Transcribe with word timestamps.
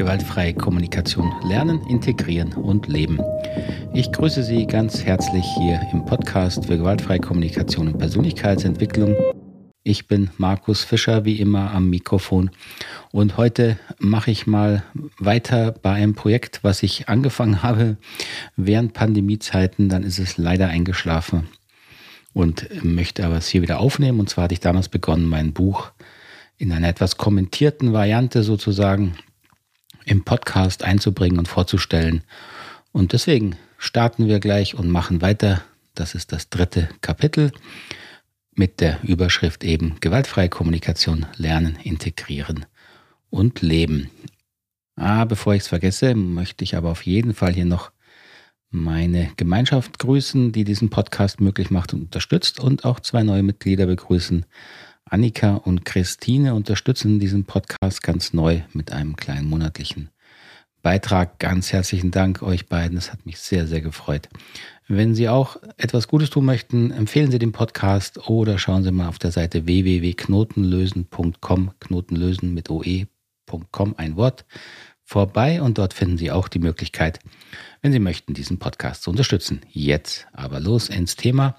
gewaltfreie 0.00 0.54
Kommunikation 0.54 1.30
lernen, 1.46 1.82
integrieren 1.86 2.54
und 2.54 2.88
leben. 2.88 3.20
Ich 3.92 4.10
grüße 4.10 4.42
Sie 4.42 4.66
ganz 4.66 5.04
herzlich 5.04 5.44
hier 5.58 5.78
im 5.92 6.06
Podcast 6.06 6.64
für 6.64 6.78
gewaltfreie 6.78 7.18
Kommunikation 7.18 7.86
und 7.86 7.98
Persönlichkeitsentwicklung. 7.98 9.14
Ich 9.82 10.08
bin 10.08 10.30
Markus 10.38 10.84
Fischer, 10.84 11.26
wie 11.26 11.38
immer 11.38 11.72
am 11.72 11.90
Mikrofon. 11.90 12.50
Und 13.12 13.36
heute 13.36 13.78
mache 13.98 14.30
ich 14.30 14.46
mal 14.46 14.82
weiter 15.18 15.72
bei 15.72 15.92
einem 15.92 16.14
Projekt, 16.14 16.64
was 16.64 16.82
ich 16.82 17.10
angefangen 17.10 17.62
habe 17.62 17.98
während 18.56 18.94
Pandemiezeiten. 18.94 19.90
Dann 19.90 20.02
ist 20.02 20.18
es 20.18 20.38
leider 20.38 20.68
eingeschlafen 20.68 21.46
und 22.32 22.82
möchte 22.82 23.26
aber 23.26 23.36
es 23.36 23.48
hier 23.48 23.60
wieder 23.60 23.80
aufnehmen. 23.80 24.18
Und 24.18 24.30
zwar 24.30 24.44
hatte 24.44 24.54
ich 24.54 24.60
damals 24.60 24.88
begonnen, 24.88 25.26
mein 25.26 25.52
Buch 25.52 25.92
in 26.56 26.72
einer 26.72 26.88
etwas 26.88 27.18
kommentierten 27.18 27.92
Variante 27.92 28.42
sozusagen 28.42 29.14
im 30.04 30.24
Podcast 30.24 30.84
einzubringen 30.84 31.38
und 31.38 31.48
vorzustellen. 31.48 32.22
Und 32.92 33.12
deswegen 33.12 33.56
starten 33.78 34.28
wir 34.28 34.40
gleich 34.40 34.74
und 34.74 34.90
machen 34.90 35.22
weiter. 35.22 35.62
Das 35.94 36.14
ist 36.14 36.32
das 36.32 36.50
dritte 36.50 36.88
Kapitel 37.00 37.52
mit 38.54 38.80
der 38.80 38.98
Überschrift 39.02 39.64
eben 39.64 39.96
gewaltfreie 40.00 40.48
Kommunikation 40.48 41.26
lernen, 41.36 41.78
integrieren 41.82 42.66
und 43.30 43.62
leben. 43.62 44.10
Ah, 44.96 45.24
bevor 45.24 45.54
ich 45.54 45.62
es 45.62 45.68
vergesse, 45.68 46.14
möchte 46.14 46.64
ich 46.64 46.76
aber 46.76 46.90
auf 46.90 47.06
jeden 47.06 47.32
Fall 47.32 47.54
hier 47.54 47.64
noch 47.64 47.90
meine 48.70 49.30
Gemeinschaft 49.36 49.98
grüßen, 49.98 50.52
die 50.52 50.64
diesen 50.64 50.90
Podcast 50.90 51.40
möglich 51.40 51.70
macht 51.70 51.94
und 51.94 52.02
unterstützt 52.02 52.60
und 52.60 52.84
auch 52.84 53.00
zwei 53.00 53.22
neue 53.22 53.42
Mitglieder 53.42 53.86
begrüßen. 53.86 54.44
Annika 55.10 55.56
und 55.56 55.84
Christine 55.84 56.54
unterstützen 56.54 57.18
diesen 57.18 57.44
Podcast 57.44 58.00
ganz 58.00 58.32
neu 58.32 58.60
mit 58.72 58.92
einem 58.92 59.16
kleinen 59.16 59.48
monatlichen 59.48 60.10
Beitrag. 60.82 61.40
Ganz 61.40 61.72
herzlichen 61.72 62.12
Dank 62.12 62.42
euch 62.42 62.68
beiden. 62.68 62.96
Es 62.96 63.12
hat 63.12 63.26
mich 63.26 63.38
sehr, 63.38 63.66
sehr 63.66 63.80
gefreut. 63.80 64.28
Wenn 64.86 65.16
Sie 65.16 65.28
auch 65.28 65.56
etwas 65.76 66.06
Gutes 66.06 66.30
tun 66.30 66.44
möchten, 66.44 66.92
empfehlen 66.92 67.32
Sie 67.32 67.40
den 67.40 67.50
Podcast 67.50 68.28
oder 68.28 68.56
schauen 68.58 68.84
Sie 68.84 68.92
mal 68.92 69.08
auf 69.08 69.18
der 69.18 69.32
Seite 69.32 69.66
www.knotenlösen.com, 69.66 71.72
Knotenlösen 71.80 72.54
mit 72.54 72.70
oe.com, 72.70 73.94
ein 73.96 74.14
Wort, 74.14 74.44
vorbei 75.02 75.60
und 75.60 75.78
dort 75.78 75.92
finden 75.92 76.18
Sie 76.18 76.30
auch 76.30 76.46
die 76.46 76.60
Möglichkeit, 76.60 77.18
wenn 77.82 77.90
Sie 77.90 77.98
möchten, 77.98 78.32
diesen 78.32 78.60
Podcast 78.60 79.02
zu 79.02 79.10
unterstützen. 79.10 79.62
Jetzt 79.72 80.28
aber 80.32 80.60
los 80.60 80.88
ins 80.88 81.16
Thema. 81.16 81.56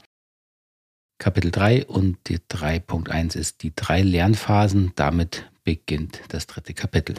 Kapitel 1.21 1.51
3 1.51 1.85
und 1.85 2.17
die 2.29 2.39
3.1 2.39 3.37
ist 3.37 3.61
die 3.61 3.73
drei 3.75 4.01
Lernphasen. 4.01 4.91
Damit 4.95 5.45
beginnt 5.63 6.19
das 6.29 6.47
dritte 6.47 6.73
Kapitel. 6.73 7.13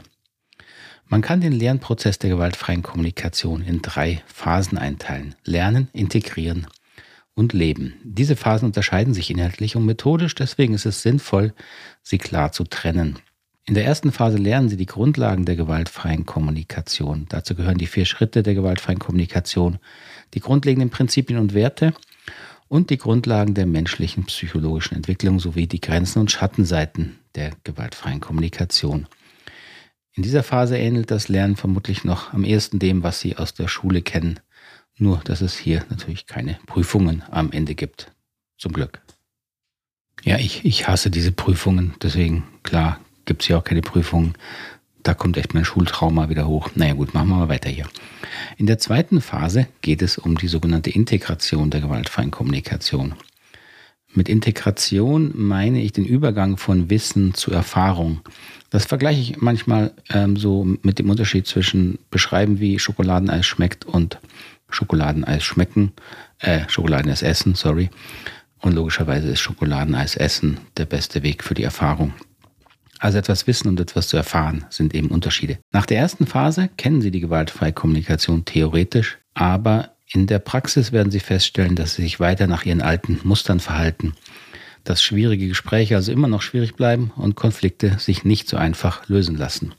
Man 1.07 1.23
kann 1.23 1.41
den 1.41 1.53
Lernprozess 1.53 2.19
der 2.19 2.31
gewaltfreien 2.31 2.83
Kommunikation 2.83 3.63
in 3.63 3.81
drei 3.81 4.21
Phasen 4.27 4.77
einteilen. 4.77 5.37
Lernen, 5.45 5.89
integrieren 5.93 6.67
und 7.35 7.53
leben. 7.53 7.95
Diese 8.03 8.35
Phasen 8.35 8.67
unterscheiden 8.67 9.15
sich 9.15 9.31
inhaltlich 9.31 9.77
und 9.77 9.87
methodisch, 9.87 10.35
deswegen 10.35 10.75
ist 10.75 10.85
es 10.85 11.03
sinnvoll, 11.03 11.55
sie 12.03 12.19
klar 12.19 12.51
zu 12.51 12.65
trennen. 12.65 13.21
In 13.67 13.75
der 13.75 13.85
ersten 13.85 14.11
Phase 14.11 14.37
lernen 14.37 14.69
Sie 14.69 14.77
die 14.77 14.87
Grundlagen 14.87 15.45
der 15.45 15.55
gewaltfreien 15.55 16.27
Kommunikation. 16.27 17.27
Dazu 17.29 17.55
gehören 17.55 17.79
die 17.79 17.87
vier 17.87 18.07
Schritte 18.07 18.43
der 18.43 18.55
gewaltfreien 18.55 18.99
Kommunikation, 18.99 19.79
die 20.35 20.41
grundlegenden 20.41 20.91
Prinzipien 20.91 21.39
und 21.39 21.55
Werte 21.55 21.95
und 22.73 22.89
die 22.89 22.97
Grundlagen 22.97 23.53
der 23.53 23.67
menschlichen 23.67 24.25
psychologischen 24.25 24.95
Entwicklung 24.95 25.39
sowie 25.39 25.67
die 25.67 25.83
Grenzen 25.83 26.21
und 26.21 26.31
Schattenseiten 26.31 27.19
der 27.35 27.53
gewaltfreien 27.65 28.21
Kommunikation. 28.21 29.07
In 30.15 30.23
dieser 30.23 30.43
Phase 30.43 30.79
ähnelt 30.79 31.11
das 31.11 31.29
Lernen 31.29 31.57
vermutlich 31.57 32.03
noch 32.03 32.33
am 32.33 32.45
ehesten 32.45 32.79
dem, 32.79 33.03
was 33.03 33.21
Sie 33.21 33.37
aus 33.37 33.53
der 33.53 33.69
Schule 33.69 34.01
kennen, 34.01 34.41
nur 34.97 35.19
dass 35.19 35.43
es 35.43 35.55
hier 35.59 35.85
natürlich 35.91 36.27
keine 36.27 36.59
Prüfungen 36.65 37.23
am 37.31 37.53
Ende 37.53 37.75
gibt. 37.75 38.11
Zum 38.57 38.73
Glück. 38.73 39.03
Ja, 40.25 40.39
ich, 40.39 40.65
ich 40.65 40.89
hasse 40.89 41.11
diese 41.11 41.33
Prüfungen, 41.33 41.93
deswegen 42.01 42.45
klar 42.63 42.99
gibt 43.27 43.43
es 43.43 43.49
hier 43.49 43.59
auch 43.59 43.65
keine 43.65 43.83
Prüfungen. 43.83 44.33
Da 45.03 45.15
kommt 45.15 45.37
echt 45.37 45.55
mein 45.55 45.65
Schultrauma 45.65 46.29
wieder 46.29 46.47
hoch. 46.47 46.71
Naja 46.75 46.95
gut, 46.95 47.15
machen 47.15 47.29
wir 47.29 47.37
mal 47.37 47.49
weiter 47.49 47.71
hier. 47.71 47.89
In 48.57 48.67
der 48.67 48.79
zweiten 48.79 49.21
Phase 49.21 49.67
geht 49.81 50.03
es 50.03 50.19
um 50.19 50.39
die 50.39 50.49
sogenannte 50.49 50.91
Integration 50.91 51.71
der 51.71 51.81
gewaltfreien 51.81 52.31
Kommunikation. 52.31 53.15
Mit 54.15 54.29
Integration 54.29 55.33
meine 55.35 55.81
ich 55.83 55.93
den 55.93 56.05
Übergang 56.05 56.59
von 56.59 56.91
Wissen 56.91 57.33
zu 57.33 57.51
Erfahrung. 57.51 58.21
Das 58.69 58.85
vergleiche 58.85 59.21
ich 59.21 59.41
manchmal 59.41 59.93
ähm, 60.11 60.37
so 60.37 60.65
mit 60.83 60.99
dem 60.99 61.09
Unterschied 61.09 61.47
zwischen 61.47 61.99
beschreiben, 62.11 62.61
wie 62.61 62.79
Schokoladeneis 62.79 63.47
schmeckt 63.47 63.87
und 63.87 64.19
Schokoladeneis 64.69 65.43
schmecken, 65.43 65.93
äh, 66.41 66.61
Schokoladeneis 66.69 67.23
essen, 67.23 67.55
sorry. 67.55 67.91
Und 68.61 68.75
logischerweise 68.75 69.29
ist 69.29 69.41
Schokoladeneis 69.41 70.17
essen 70.17 70.59
der 70.77 70.85
beste 70.85 71.23
Weg 71.23 71.43
für 71.43 71.55
die 71.55 71.65
Erfahrung. 71.65 72.13
Also 73.03 73.19
etwas 73.19 73.49
wissen 73.49 73.67
und 73.67 73.81
etwas 73.81 74.07
zu 74.07 74.17
erfahren 74.17 74.65
sind 74.71 74.95
eben 74.95 75.09
Unterschiede. 75.09 75.59
Nach 75.73 75.87
der 75.87 75.99
ersten 75.99 76.25
Phase 76.25 76.71
kennen 76.77 77.03
Sie 77.03 77.11
die 77.11 77.19
gewaltfreie 77.19 77.73
Kommunikation 77.73 78.45
theoretisch, 78.45 79.19
aber 79.35 79.91
in 80.13 80.29
der 80.29 80.39
Praxis 80.39 80.93
werden 80.93 81.11
Sie 81.11 81.19
feststellen, 81.19 81.75
dass 81.75 81.97
Sie 81.97 82.03
sich 82.03 82.21
weiter 82.21 82.47
nach 82.47 82.65
Ihren 82.65 82.81
alten 82.81 83.19
Mustern 83.25 83.59
verhalten, 83.59 84.15
dass 84.85 85.03
schwierige 85.03 85.49
Gespräche 85.49 85.97
also 85.97 86.13
immer 86.13 86.29
noch 86.29 86.43
schwierig 86.43 86.77
bleiben 86.77 87.11
und 87.17 87.35
Konflikte 87.35 87.99
sich 87.99 88.25
nicht 88.25 88.49
so 88.49 88.57
einfach 88.57 89.09
lösen 89.09 89.37
lassen. 89.37 89.75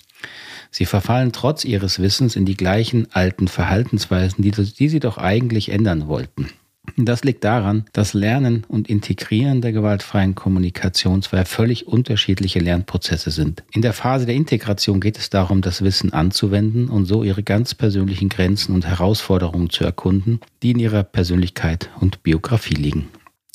Sie 0.70 0.86
verfallen 0.86 1.32
trotz 1.32 1.64
Ihres 1.64 2.00
Wissens 2.00 2.36
in 2.36 2.44
die 2.46 2.58
gleichen 2.58 3.08
alten 3.14 3.48
Verhaltensweisen, 3.48 4.44
die, 4.44 4.52
die 4.52 4.90
Sie 4.90 5.00
doch 5.00 5.18
eigentlich 5.18 5.70
ändern 5.70 6.10
wollten. 6.10 6.50
Das 6.96 7.24
liegt 7.24 7.44
daran, 7.44 7.86
dass 7.92 8.14
Lernen 8.14 8.66
und 8.68 8.88
Integrieren 8.88 9.62
der 9.62 9.72
gewaltfreien 9.72 10.36
Kommunikation 10.36 11.24
zwei 11.24 11.44
völlig 11.44 11.88
unterschiedliche 11.88 12.60
Lernprozesse 12.60 13.32
sind. 13.32 13.64
In 13.72 13.82
der 13.82 13.94
Phase 13.94 14.28
der 14.28 14.36
Integration 14.36 15.00
geht 15.00 15.18
es 15.18 15.32
darum, 15.32 15.62
das 15.62 15.84
Wissen 15.84 16.14
anzuwenden 16.14 16.90
und 16.90 17.06
so 17.06 17.24
ihre 17.24 17.42
ganz 17.42 17.74
persönlichen 17.74 18.30
Grenzen 18.30 18.76
und 18.76 18.86
Herausforderungen 18.86 19.72
zu 19.72 19.84
erkunden, 19.84 20.40
die 20.62 20.72
in 20.72 20.80
ihrer 20.80 21.04
Persönlichkeit 21.04 21.90
und 22.00 22.22
Biografie 22.22 22.76
liegen. 22.76 23.10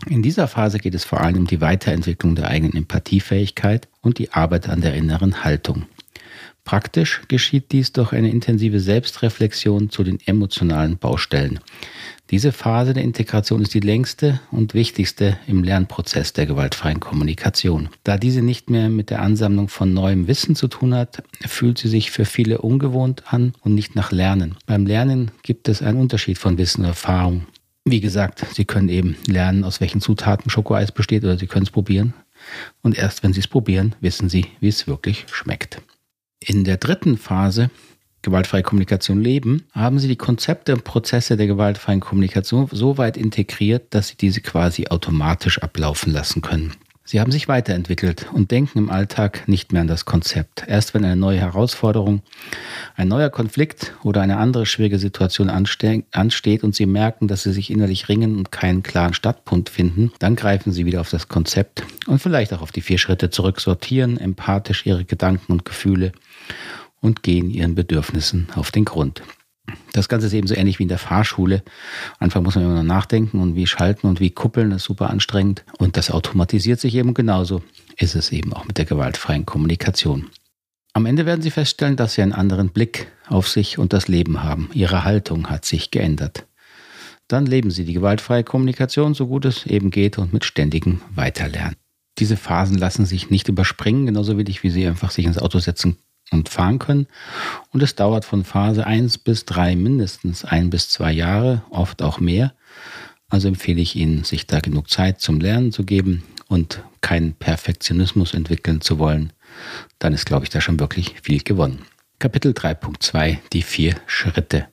In 0.06 0.22
dieser 0.22 0.48
Phase 0.48 0.78
geht 0.78 0.94
es 0.94 1.04
vor 1.04 1.20
allem 1.20 1.38
um 1.38 1.46
die 1.46 1.60
Weiterentwicklung 1.60 2.34
der 2.34 2.48
eigenen 2.48 2.76
Empathiefähigkeit 2.76 3.88
und 4.00 4.18
die 4.18 4.32
Arbeit 4.32 4.68
an 4.68 4.80
der 4.80 4.94
inneren 4.94 5.44
Haltung. 5.44 5.86
Praktisch 6.64 7.22
geschieht 7.28 7.72
dies 7.72 7.92
durch 7.92 8.12
eine 8.12 8.30
intensive 8.30 8.78
Selbstreflexion 8.78 9.90
zu 9.90 10.04
den 10.04 10.18
emotionalen 10.26 10.98
Baustellen. 10.98 11.60
Diese 12.30 12.52
Phase 12.52 12.92
der 12.92 13.04
Integration 13.04 13.62
ist 13.62 13.72
die 13.72 13.80
längste 13.80 14.38
und 14.50 14.74
wichtigste 14.74 15.38
im 15.46 15.64
Lernprozess 15.64 16.34
der 16.34 16.44
gewaltfreien 16.44 17.00
Kommunikation. 17.00 17.88
Da 18.04 18.18
diese 18.18 18.42
nicht 18.42 18.68
mehr 18.68 18.90
mit 18.90 19.08
der 19.08 19.22
Ansammlung 19.22 19.68
von 19.68 19.94
neuem 19.94 20.28
Wissen 20.28 20.54
zu 20.54 20.68
tun 20.68 20.94
hat, 20.94 21.22
fühlt 21.46 21.78
sie 21.78 21.88
sich 21.88 22.10
für 22.10 22.26
viele 22.26 22.58
ungewohnt 22.58 23.32
an 23.32 23.54
und 23.62 23.74
nicht 23.74 23.94
nach 23.94 24.12
Lernen. 24.12 24.56
Beim 24.66 24.84
Lernen 24.84 25.30
gibt 25.42 25.68
es 25.68 25.80
einen 25.80 25.98
Unterschied 25.98 26.36
von 26.36 26.58
Wissen 26.58 26.82
und 26.82 26.88
Erfahrung. 26.88 27.46
Wie 27.86 28.00
gesagt, 28.00 28.44
Sie 28.52 28.66
können 28.66 28.90
eben 28.90 29.16
lernen, 29.26 29.64
aus 29.64 29.80
welchen 29.80 30.02
Zutaten 30.02 30.50
Schokoeis 30.50 30.92
besteht 30.92 31.24
oder 31.24 31.38
Sie 31.38 31.46
können 31.46 31.64
es 31.64 31.70
probieren. 31.70 32.12
Und 32.82 32.98
erst 32.98 33.22
wenn 33.22 33.32
Sie 33.32 33.40
es 33.40 33.48
probieren, 33.48 33.94
wissen 34.02 34.28
Sie, 34.28 34.44
wie 34.60 34.68
es 34.68 34.86
wirklich 34.86 35.24
schmeckt. 35.30 35.80
In 36.40 36.64
der 36.64 36.76
dritten 36.76 37.16
Phase 37.16 37.70
gewaltfreie 38.22 38.62
Kommunikation 38.62 39.20
leben, 39.20 39.64
haben 39.72 39.98
sie 39.98 40.08
die 40.08 40.16
Konzepte 40.16 40.74
und 40.74 40.84
Prozesse 40.84 41.36
der 41.36 41.46
gewaltfreien 41.46 42.00
Kommunikation 42.00 42.68
so 42.70 42.98
weit 42.98 43.16
integriert, 43.16 43.86
dass 43.90 44.08
sie 44.08 44.16
diese 44.16 44.40
quasi 44.40 44.88
automatisch 44.88 45.62
ablaufen 45.62 46.12
lassen 46.12 46.42
können. 46.42 46.74
Sie 47.10 47.20
haben 47.20 47.32
sich 47.32 47.48
weiterentwickelt 47.48 48.26
und 48.34 48.50
denken 48.50 48.76
im 48.76 48.90
Alltag 48.90 49.48
nicht 49.48 49.72
mehr 49.72 49.80
an 49.80 49.88
das 49.88 50.04
Konzept. 50.04 50.64
Erst 50.68 50.92
wenn 50.92 51.06
eine 51.06 51.16
neue 51.16 51.38
Herausforderung, 51.38 52.20
ein 52.96 53.08
neuer 53.08 53.30
Konflikt 53.30 53.94
oder 54.02 54.20
eine 54.20 54.36
andere 54.36 54.66
schwierige 54.66 54.98
Situation 54.98 55.48
ansteht 55.48 56.64
und 56.64 56.74
Sie 56.74 56.84
merken, 56.84 57.26
dass 57.26 57.44
Sie 57.44 57.52
sich 57.54 57.70
innerlich 57.70 58.10
ringen 58.10 58.36
und 58.36 58.52
keinen 58.52 58.82
klaren 58.82 59.14
Startpunkt 59.14 59.70
finden, 59.70 60.12
dann 60.18 60.36
greifen 60.36 60.70
Sie 60.70 60.84
wieder 60.84 61.00
auf 61.00 61.08
das 61.08 61.28
Konzept 61.28 61.82
und 62.06 62.20
vielleicht 62.20 62.52
auch 62.52 62.60
auf 62.60 62.72
die 62.72 62.82
vier 62.82 62.98
Schritte 62.98 63.30
zurück, 63.30 63.62
sortieren 63.62 64.18
empathisch 64.18 64.84
Ihre 64.84 65.06
Gedanken 65.06 65.52
und 65.52 65.64
Gefühle 65.64 66.12
und 67.00 67.22
gehen 67.22 67.50
ihren 67.50 67.74
Bedürfnissen 67.74 68.48
auf 68.54 68.70
den 68.70 68.84
Grund. 68.84 69.22
Das 69.92 70.08
Ganze 70.08 70.26
ist 70.26 70.32
eben 70.32 70.46
so 70.46 70.54
ähnlich 70.54 70.78
wie 70.78 70.84
in 70.84 70.88
der 70.88 70.98
Fahrschule. 70.98 71.62
Anfang 72.18 72.42
muss 72.42 72.54
man 72.54 72.64
immer 72.64 72.74
noch 72.74 72.82
nachdenken 72.82 73.40
und 73.40 73.54
wie 73.54 73.66
schalten 73.66 74.06
und 74.06 74.20
wie 74.20 74.30
kuppeln, 74.30 74.70
das 74.70 74.82
ist 74.82 74.86
super 74.86 75.10
anstrengend. 75.10 75.64
Und 75.78 75.96
das 75.96 76.10
automatisiert 76.10 76.80
sich 76.80 76.94
eben 76.94 77.14
genauso 77.14 77.62
ist 77.96 78.14
es 78.14 78.30
eben 78.30 78.52
auch 78.52 78.64
mit 78.64 78.78
der 78.78 78.84
gewaltfreien 78.84 79.44
Kommunikation. 79.44 80.30
Am 80.92 81.06
Ende 81.06 81.26
werden 81.26 81.42
Sie 81.42 81.50
feststellen, 81.50 81.96
dass 81.96 82.14
Sie 82.14 82.22
einen 82.22 82.32
anderen 82.32 82.70
Blick 82.70 83.08
auf 83.26 83.48
sich 83.48 83.78
und 83.78 83.92
das 83.92 84.08
Leben 84.08 84.42
haben. 84.42 84.70
Ihre 84.72 85.04
Haltung 85.04 85.50
hat 85.50 85.64
sich 85.64 85.90
geändert. 85.90 86.46
Dann 87.26 87.44
leben 87.44 87.70
Sie 87.70 87.84
die 87.84 87.92
gewaltfreie 87.92 88.44
Kommunikation 88.44 89.14
so 89.14 89.26
gut 89.26 89.44
es 89.44 89.66
eben 89.66 89.90
geht 89.90 90.16
und 90.18 90.32
mit 90.32 90.44
ständigem 90.44 91.02
Weiterlernen. 91.14 91.76
Diese 92.18 92.36
Phasen 92.36 92.78
lassen 92.78 93.04
sich 93.04 93.30
nicht 93.30 93.48
überspringen, 93.48 94.06
genauso 94.06 94.38
wenig 94.38 94.62
wie 94.62 94.70
Sie 94.70 94.86
einfach 94.86 95.10
sich 95.10 95.26
ins 95.26 95.38
Auto 95.38 95.58
setzen 95.58 95.98
und 96.30 96.48
fahren 96.48 96.78
können. 96.78 97.06
Und 97.70 97.82
es 97.82 97.94
dauert 97.94 98.24
von 98.24 98.44
Phase 98.44 98.86
1 98.86 99.18
bis 99.18 99.44
3 99.44 99.76
mindestens 99.76 100.44
ein 100.44 100.70
bis 100.70 100.88
zwei 100.88 101.12
Jahre, 101.12 101.62
oft 101.70 102.02
auch 102.02 102.20
mehr. 102.20 102.52
Also 103.28 103.48
empfehle 103.48 103.80
ich 103.80 103.96
Ihnen, 103.96 104.24
sich 104.24 104.46
da 104.46 104.60
genug 104.60 104.90
Zeit 104.90 105.20
zum 105.20 105.40
Lernen 105.40 105.72
zu 105.72 105.84
geben 105.84 106.22
und 106.48 106.82
keinen 107.00 107.34
Perfektionismus 107.34 108.34
entwickeln 108.34 108.80
zu 108.80 108.98
wollen. 108.98 109.32
Dann 109.98 110.14
ist, 110.14 110.26
glaube 110.26 110.44
ich, 110.44 110.50
da 110.50 110.60
schon 110.60 110.80
wirklich 110.80 111.14
viel 111.22 111.42
gewonnen. 111.42 111.82
Kapitel 112.18 112.52
3.2 112.52 113.38
Die 113.52 113.62
vier 113.62 113.94
Schritte. 114.06 114.68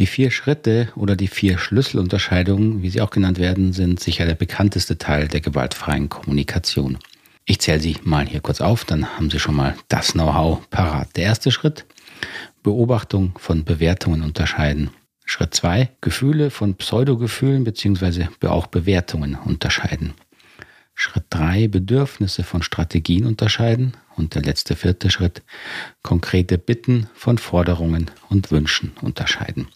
Die 0.00 0.06
vier 0.06 0.32
Schritte 0.32 0.88
oder 0.96 1.14
die 1.14 1.28
vier 1.28 1.56
Schlüsselunterscheidungen, 1.56 2.82
wie 2.82 2.90
sie 2.90 3.00
auch 3.00 3.10
genannt 3.10 3.38
werden, 3.38 3.72
sind 3.72 4.00
sicher 4.00 4.26
der 4.26 4.34
bekannteste 4.34 4.98
Teil 4.98 5.28
der 5.28 5.40
gewaltfreien 5.40 6.08
Kommunikation. 6.08 6.98
Ich 7.46 7.60
zähle 7.60 7.80
sie 7.80 7.96
mal 8.04 8.26
hier 8.26 8.40
kurz 8.40 8.60
auf, 8.60 8.84
dann 8.84 9.16
haben 9.16 9.30
Sie 9.30 9.38
schon 9.38 9.54
mal 9.54 9.76
das 9.88 10.12
Know-how 10.12 10.68
parat. 10.70 11.14
Der 11.16 11.24
erste 11.24 11.50
Schritt, 11.50 11.84
Beobachtung 12.62 13.38
von 13.38 13.64
Bewertungen 13.64 14.22
unterscheiden. 14.22 14.90
Schritt 15.26 15.54
zwei, 15.54 15.90
Gefühle 16.00 16.50
von 16.50 16.74
Pseudogefühlen 16.74 17.64
bzw. 17.64 18.28
auch 18.46 18.66
Bewertungen 18.66 19.34
unterscheiden. 19.36 20.14
Schritt 20.94 21.24
drei, 21.28 21.68
Bedürfnisse 21.68 22.44
von 22.44 22.62
Strategien 22.62 23.26
unterscheiden. 23.26 23.96
Und 24.16 24.36
der 24.36 24.42
letzte 24.42 24.76
vierte 24.76 25.10
Schritt, 25.10 25.42
konkrete 26.02 26.56
Bitten 26.56 27.08
von 27.14 27.36
Forderungen 27.36 28.10
und 28.28 28.52
Wünschen 28.52 28.92
unterscheiden. 29.00 29.68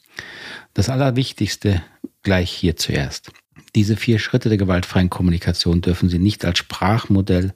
Das 0.74 0.88
Allerwichtigste 0.88 1.82
gleich 2.22 2.50
hier 2.50 2.76
zuerst. 2.76 3.32
Diese 3.74 3.96
vier 3.96 4.18
Schritte 4.18 4.48
der 4.48 4.58
gewaltfreien 4.58 5.10
Kommunikation 5.10 5.80
dürfen 5.80 6.08
Sie 6.08 6.18
nicht 6.18 6.44
als 6.44 6.58
Sprachmodell 6.58 7.52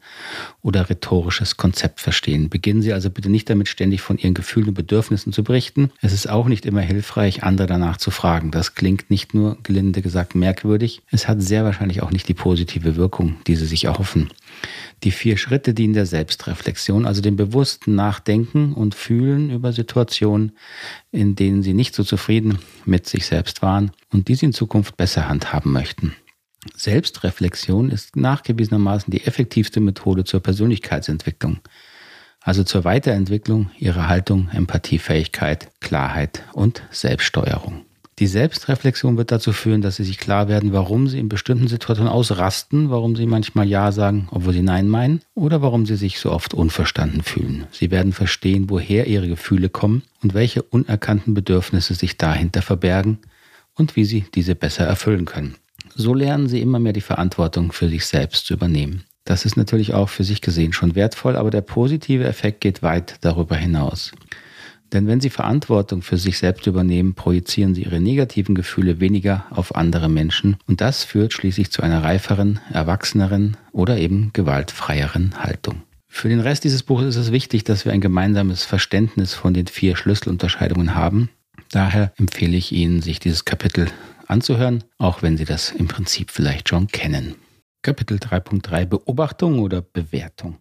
oder 0.61 0.88
rhetorisches 0.91 1.56
Konzept 1.56 2.00
verstehen. 2.00 2.49
Beginnen 2.49 2.82
Sie 2.82 2.93
also 2.93 3.11
bitte 3.11 3.31
nicht 3.31 3.49
damit, 3.49 3.69
ständig 3.69 4.03
von 4.03 4.19
Ihren 4.19 4.35
Gefühlen 4.35 4.69
und 4.69 4.75
Bedürfnissen 4.75 5.32
zu 5.32 5.43
berichten. 5.43 5.91
Es 6.00 6.12
ist 6.12 6.29
auch 6.29 6.47
nicht 6.47 6.67
immer 6.67 6.81
hilfreich, 6.81 7.43
andere 7.43 7.67
danach 7.67 7.97
zu 7.97 8.11
fragen. 8.11 8.50
Das 8.50 8.75
klingt 8.75 9.11
nicht 9.11 9.35
nur 9.35 9.59
gelinde 9.62 10.03
gesagt 10.03 10.35
merkwürdig, 10.35 11.03
es 11.11 11.29
hat 11.29 11.43
sehr 11.43 11.64
wahrscheinlich 11.64 12.03
auch 12.03 12.11
nicht 12.11 12.29
die 12.29 12.35
positive 12.35 12.97
Wirkung, 12.97 13.37
die 13.47 13.56
Sie 13.56 13.67
sich 13.67 13.85
erhoffen. 13.85 14.29
Die 15.04 15.10
vier 15.10 15.37
Schritte 15.37 15.75
dienen 15.75 15.94
der 15.94 16.06
Selbstreflexion, 16.06 17.06
also 17.06 17.20
dem 17.22 17.34
bewussten 17.34 17.96
Nachdenken 17.96 18.72
und 18.72 18.94
Fühlen 18.94 19.50
über 19.50 19.72
Situationen, 19.72 20.52
in 21.10 21.34
denen 21.34 21.62
Sie 21.62 21.75
nicht 21.75 21.94
so 21.94 22.04
zufrieden 22.04 22.58
mit 22.84 23.08
sich 23.08 23.26
selbst 23.26 23.62
waren 23.62 23.90
und 24.12 24.28
die 24.28 24.37
Sie 24.37 24.46
in 24.46 24.52
Zukunft 24.52 24.96
besser 24.96 25.28
handhaben 25.28 25.72
möchten. 25.72 26.14
Selbstreflexion 26.76 27.90
ist 27.90 28.14
nachgewiesenermaßen 28.14 29.10
die 29.10 29.25
effektivste 29.25 29.81
Methode 29.81 30.22
zur 30.22 30.40
Persönlichkeitsentwicklung, 30.40 31.58
also 32.40 32.62
zur 32.62 32.84
Weiterentwicklung 32.84 33.72
Ihrer 33.78 34.08
Haltung, 34.08 34.49
Empathiefähigkeit, 34.52 35.70
Klarheit 35.81 36.44
und 36.52 36.84
Selbststeuerung. 36.93 37.84
Die 38.22 38.28
Selbstreflexion 38.28 39.16
wird 39.16 39.32
dazu 39.32 39.52
führen, 39.52 39.82
dass 39.82 39.96
sie 39.96 40.04
sich 40.04 40.16
klar 40.16 40.46
werden, 40.46 40.72
warum 40.72 41.08
sie 41.08 41.19
in 41.19 41.28
bestimmten 41.28 41.66
Situationen 41.66 42.12
ausrasten, 42.12 42.88
warum 42.88 43.16
sie 43.16 43.26
manchmal 43.26 43.66
Ja 43.66 43.90
sagen, 43.90 44.28
obwohl 44.30 44.52
sie 44.52 44.62
Nein 44.62 44.88
meinen, 44.88 45.22
oder 45.34 45.60
warum 45.60 45.86
sie 45.86 45.96
sich 45.96 46.20
so 46.20 46.30
oft 46.30 46.54
unverstanden 46.54 47.24
fühlen. 47.24 47.66
Sie 47.72 47.90
werden 47.90 48.12
verstehen, 48.12 48.70
woher 48.70 49.08
ihre 49.08 49.26
Gefühle 49.26 49.70
kommen 49.70 50.02
und 50.22 50.34
welche 50.34 50.62
unerkannten 50.62 51.34
Bedürfnisse 51.34 51.94
sich 51.94 52.16
dahinter 52.16 52.62
verbergen 52.62 53.19
und 53.74 53.96
wie 53.96 54.04
sie 54.04 54.25
diese 54.32 54.54
besser 54.54 54.84
erfüllen 54.84 55.25
können. 55.25 55.56
So 55.96 56.14
lernen 56.14 56.46
sie 56.46 56.60
immer 56.60 56.78
mehr 56.78 56.92
die 56.92 57.00
Verantwortung 57.00 57.72
für 57.72 57.88
sich 57.88 58.06
selbst 58.06 58.46
zu 58.46 58.54
übernehmen. 58.54 59.02
Das 59.25 59.44
ist 59.44 59.56
natürlich 59.56 59.94
auch 59.94 60.08
für 60.08 60.22
sich 60.22 60.40
gesehen 60.40 60.72
schon 60.72 60.94
wertvoll, 60.94 61.34
aber 61.34 61.50
der 61.50 61.62
positive 61.62 62.22
Effekt 62.22 62.60
geht 62.60 62.84
weit 62.84 63.16
darüber 63.22 63.56
hinaus. 63.56 64.12
Denn 64.92 65.06
wenn 65.06 65.20
Sie 65.20 65.30
Verantwortung 65.30 66.02
für 66.02 66.18
sich 66.18 66.38
selbst 66.38 66.66
übernehmen, 66.66 67.14
projizieren 67.14 67.74
Sie 67.74 67.84
Ihre 67.84 68.00
negativen 68.00 68.54
Gefühle 68.54 69.00
weniger 69.00 69.46
auf 69.50 69.74
andere 69.74 70.08
Menschen 70.08 70.56
und 70.66 70.80
das 70.80 71.04
führt 71.04 71.32
schließlich 71.32 71.70
zu 71.70 71.82
einer 71.82 72.04
reiferen, 72.04 72.60
erwachseneren 72.70 73.56
oder 73.72 73.96
eben 73.96 74.32
gewaltfreieren 74.32 75.42
Haltung. 75.42 75.82
Für 76.08 76.28
den 76.28 76.40
Rest 76.40 76.64
dieses 76.64 76.82
Buches 76.82 77.16
ist 77.16 77.16
es 77.16 77.32
wichtig, 77.32 77.64
dass 77.64 77.86
wir 77.86 77.92
ein 77.92 78.02
gemeinsames 78.02 78.64
Verständnis 78.64 79.32
von 79.32 79.54
den 79.54 79.66
vier 79.66 79.96
Schlüsselunterscheidungen 79.96 80.94
haben. 80.94 81.30
Daher 81.70 82.12
empfehle 82.18 82.56
ich 82.56 82.70
Ihnen, 82.70 83.00
sich 83.00 83.18
dieses 83.18 83.46
Kapitel 83.46 83.86
anzuhören, 84.26 84.84
auch 84.98 85.22
wenn 85.22 85.38
Sie 85.38 85.46
das 85.46 85.72
im 85.72 85.88
Prinzip 85.88 86.30
vielleicht 86.30 86.68
schon 86.68 86.88
kennen. 86.88 87.36
Kapitel 87.80 88.18
3.3 88.18 88.84
Beobachtung 88.84 89.58
oder 89.58 89.80
Bewertung. 89.80 90.58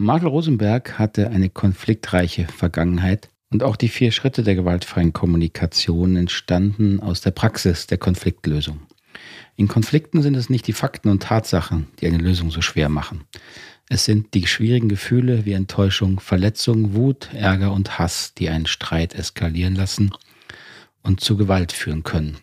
Marshall 0.00 0.28
Rosenberg 0.28 0.96
hatte 0.96 1.28
eine 1.30 1.50
konfliktreiche 1.50 2.46
Vergangenheit 2.46 3.30
und 3.50 3.64
auch 3.64 3.74
die 3.74 3.88
vier 3.88 4.12
Schritte 4.12 4.44
der 4.44 4.54
gewaltfreien 4.54 5.12
Kommunikation 5.12 6.14
entstanden 6.14 7.00
aus 7.00 7.20
der 7.20 7.32
Praxis 7.32 7.88
der 7.88 7.98
Konfliktlösung. 7.98 8.82
In 9.56 9.66
Konflikten 9.66 10.22
sind 10.22 10.36
es 10.36 10.50
nicht 10.50 10.68
die 10.68 10.72
Fakten 10.72 11.08
und 11.08 11.24
Tatsachen, 11.24 11.88
die 11.98 12.06
eine 12.06 12.18
Lösung 12.18 12.52
so 12.52 12.62
schwer 12.62 12.88
machen. 12.88 13.24
Es 13.88 14.04
sind 14.04 14.34
die 14.34 14.46
schwierigen 14.46 14.88
Gefühle 14.88 15.44
wie 15.44 15.52
Enttäuschung, 15.52 16.20
Verletzung, 16.20 16.94
Wut, 16.94 17.30
Ärger 17.34 17.72
und 17.72 17.98
Hass, 17.98 18.34
die 18.34 18.50
einen 18.50 18.66
Streit 18.66 19.16
eskalieren 19.16 19.74
lassen 19.74 20.12
und 21.02 21.18
zu 21.18 21.36
Gewalt 21.36 21.72
führen 21.72 22.04
können. 22.04 22.36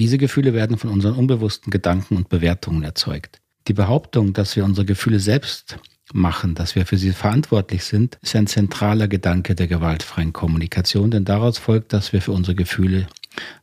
Diese 0.00 0.18
Gefühle 0.18 0.54
werden 0.54 0.76
von 0.76 0.90
unseren 0.90 1.14
unbewussten 1.14 1.70
Gedanken 1.70 2.16
und 2.16 2.28
Bewertungen 2.28 2.82
erzeugt. 2.82 3.40
Die 3.68 3.74
Behauptung, 3.74 4.32
dass 4.32 4.56
wir 4.56 4.64
unsere 4.64 4.86
Gefühle 4.86 5.20
selbst 5.20 5.78
machen, 6.12 6.54
dass 6.54 6.74
wir 6.74 6.86
für 6.86 6.98
sie 6.98 7.12
verantwortlich 7.12 7.84
sind, 7.84 8.18
ist 8.22 8.36
ein 8.36 8.46
zentraler 8.46 9.08
Gedanke 9.08 9.54
der 9.54 9.66
gewaltfreien 9.66 10.32
Kommunikation, 10.32 11.10
denn 11.10 11.24
daraus 11.24 11.58
folgt, 11.58 11.92
dass 11.92 12.12
wir 12.12 12.22
für 12.22 12.32
unsere 12.32 12.54
Gefühle 12.54 13.06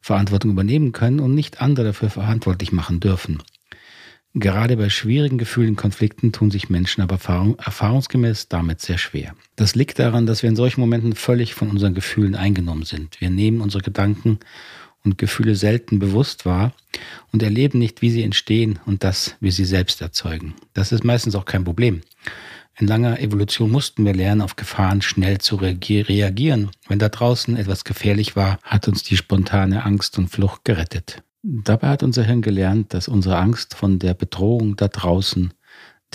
Verantwortung 0.02 0.52
übernehmen 0.52 0.92
können 0.92 1.20
und 1.20 1.34
nicht 1.34 1.62
andere 1.62 1.88
dafür 1.88 2.10
verantwortlich 2.10 2.72
machen 2.72 3.00
dürfen. 3.00 3.42
Gerade 4.36 4.78
bei 4.78 4.90
schwierigen 4.90 5.38
Gefühlen, 5.38 5.76
Konflikten 5.76 6.32
tun 6.32 6.50
sich 6.50 6.68
Menschen 6.68 7.02
aber 7.02 7.16
erfahrung, 7.16 7.58
erfahrungsgemäß 7.60 8.48
damit 8.48 8.82
sehr 8.82 8.98
schwer. 8.98 9.36
Das 9.56 9.76
liegt 9.76 10.00
daran, 10.00 10.26
dass 10.26 10.42
wir 10.42 10.50
in 10.50 10.56
solchen 10.56 10.82
Momenten 10.82 11.14
völlig 11.14 11.54
von 11.54 11.70
unseren 11.70 11.94
Gefühlen 11.94 12.34
eingenommen 12.34 12.84
sind. 12.84 13.22
Wir 13.22 13.30
nehmen 13.30 13.62
unsere 13.62 13.84
Gedanken 13.84 14.40
und 15.04 15.18
Gefühle 15.18 15.56
selten 15.56 16.00
bewusst 16.00 16.46
wahr 16.46 16.74
und 17.32 17.44
erleben 17.44 17.80
nicht, 17.80 18.02
wie 18.02 18.10
sie 18.10 18.24
entstehen 18.24 18.80
und 18.86 19.04
das, 19.04 19.36
wie 19.40 19.52
sie 19.52 19.66
selbst 19.66 20.02
erzeugen. 20.02 20.56
Das 20.74 20.92
ist 20.92 21.04
meistens 21.04 21.36
auch 21.36 21.46
kein 21.46 21.64
Problem. 21.64 22.02
In 22.80 22.88
langer 22.88 23.20
Evolution 23.20 23.72
mussten 23.72 24.04
wir 24.04 24.14
lernen, 24.14 24.42
auf 24.42 24.56
Gefahren 24.56 25.02
schnell 25.02 25.38
zu 25.38 25.58
reagieren. 25.58 26.72
Wenn 26.88 26.98
da 26.98 27.10
draußen 27.10 27.56
etwas 27.56 27.84
gefährlich 27.84 28.36
war, 28.36 28.58
hat 28.64 28.88
uns 28.88 29.04
die 29.04 29.18
spontane 29.18 29.86
Angst 29.86 30.18
und 30.18 30.30
Flucht 30.30 30.66
gerettet. 30.66 31.22
Dabei 31.44 31.90
hat 31.90 32.04
unser 32.04 32.24
Hirn 32.24 32.42
gelernt, 32.42 32.94
dass 32.94 33.08
unsere 33.08 33.38
Angst 33.38 33.76
von 33.76 34.00
der 34.00 34.14
Bedrohung 34.14 34.76
da 34.76 34.88
draußen 34.88 35.54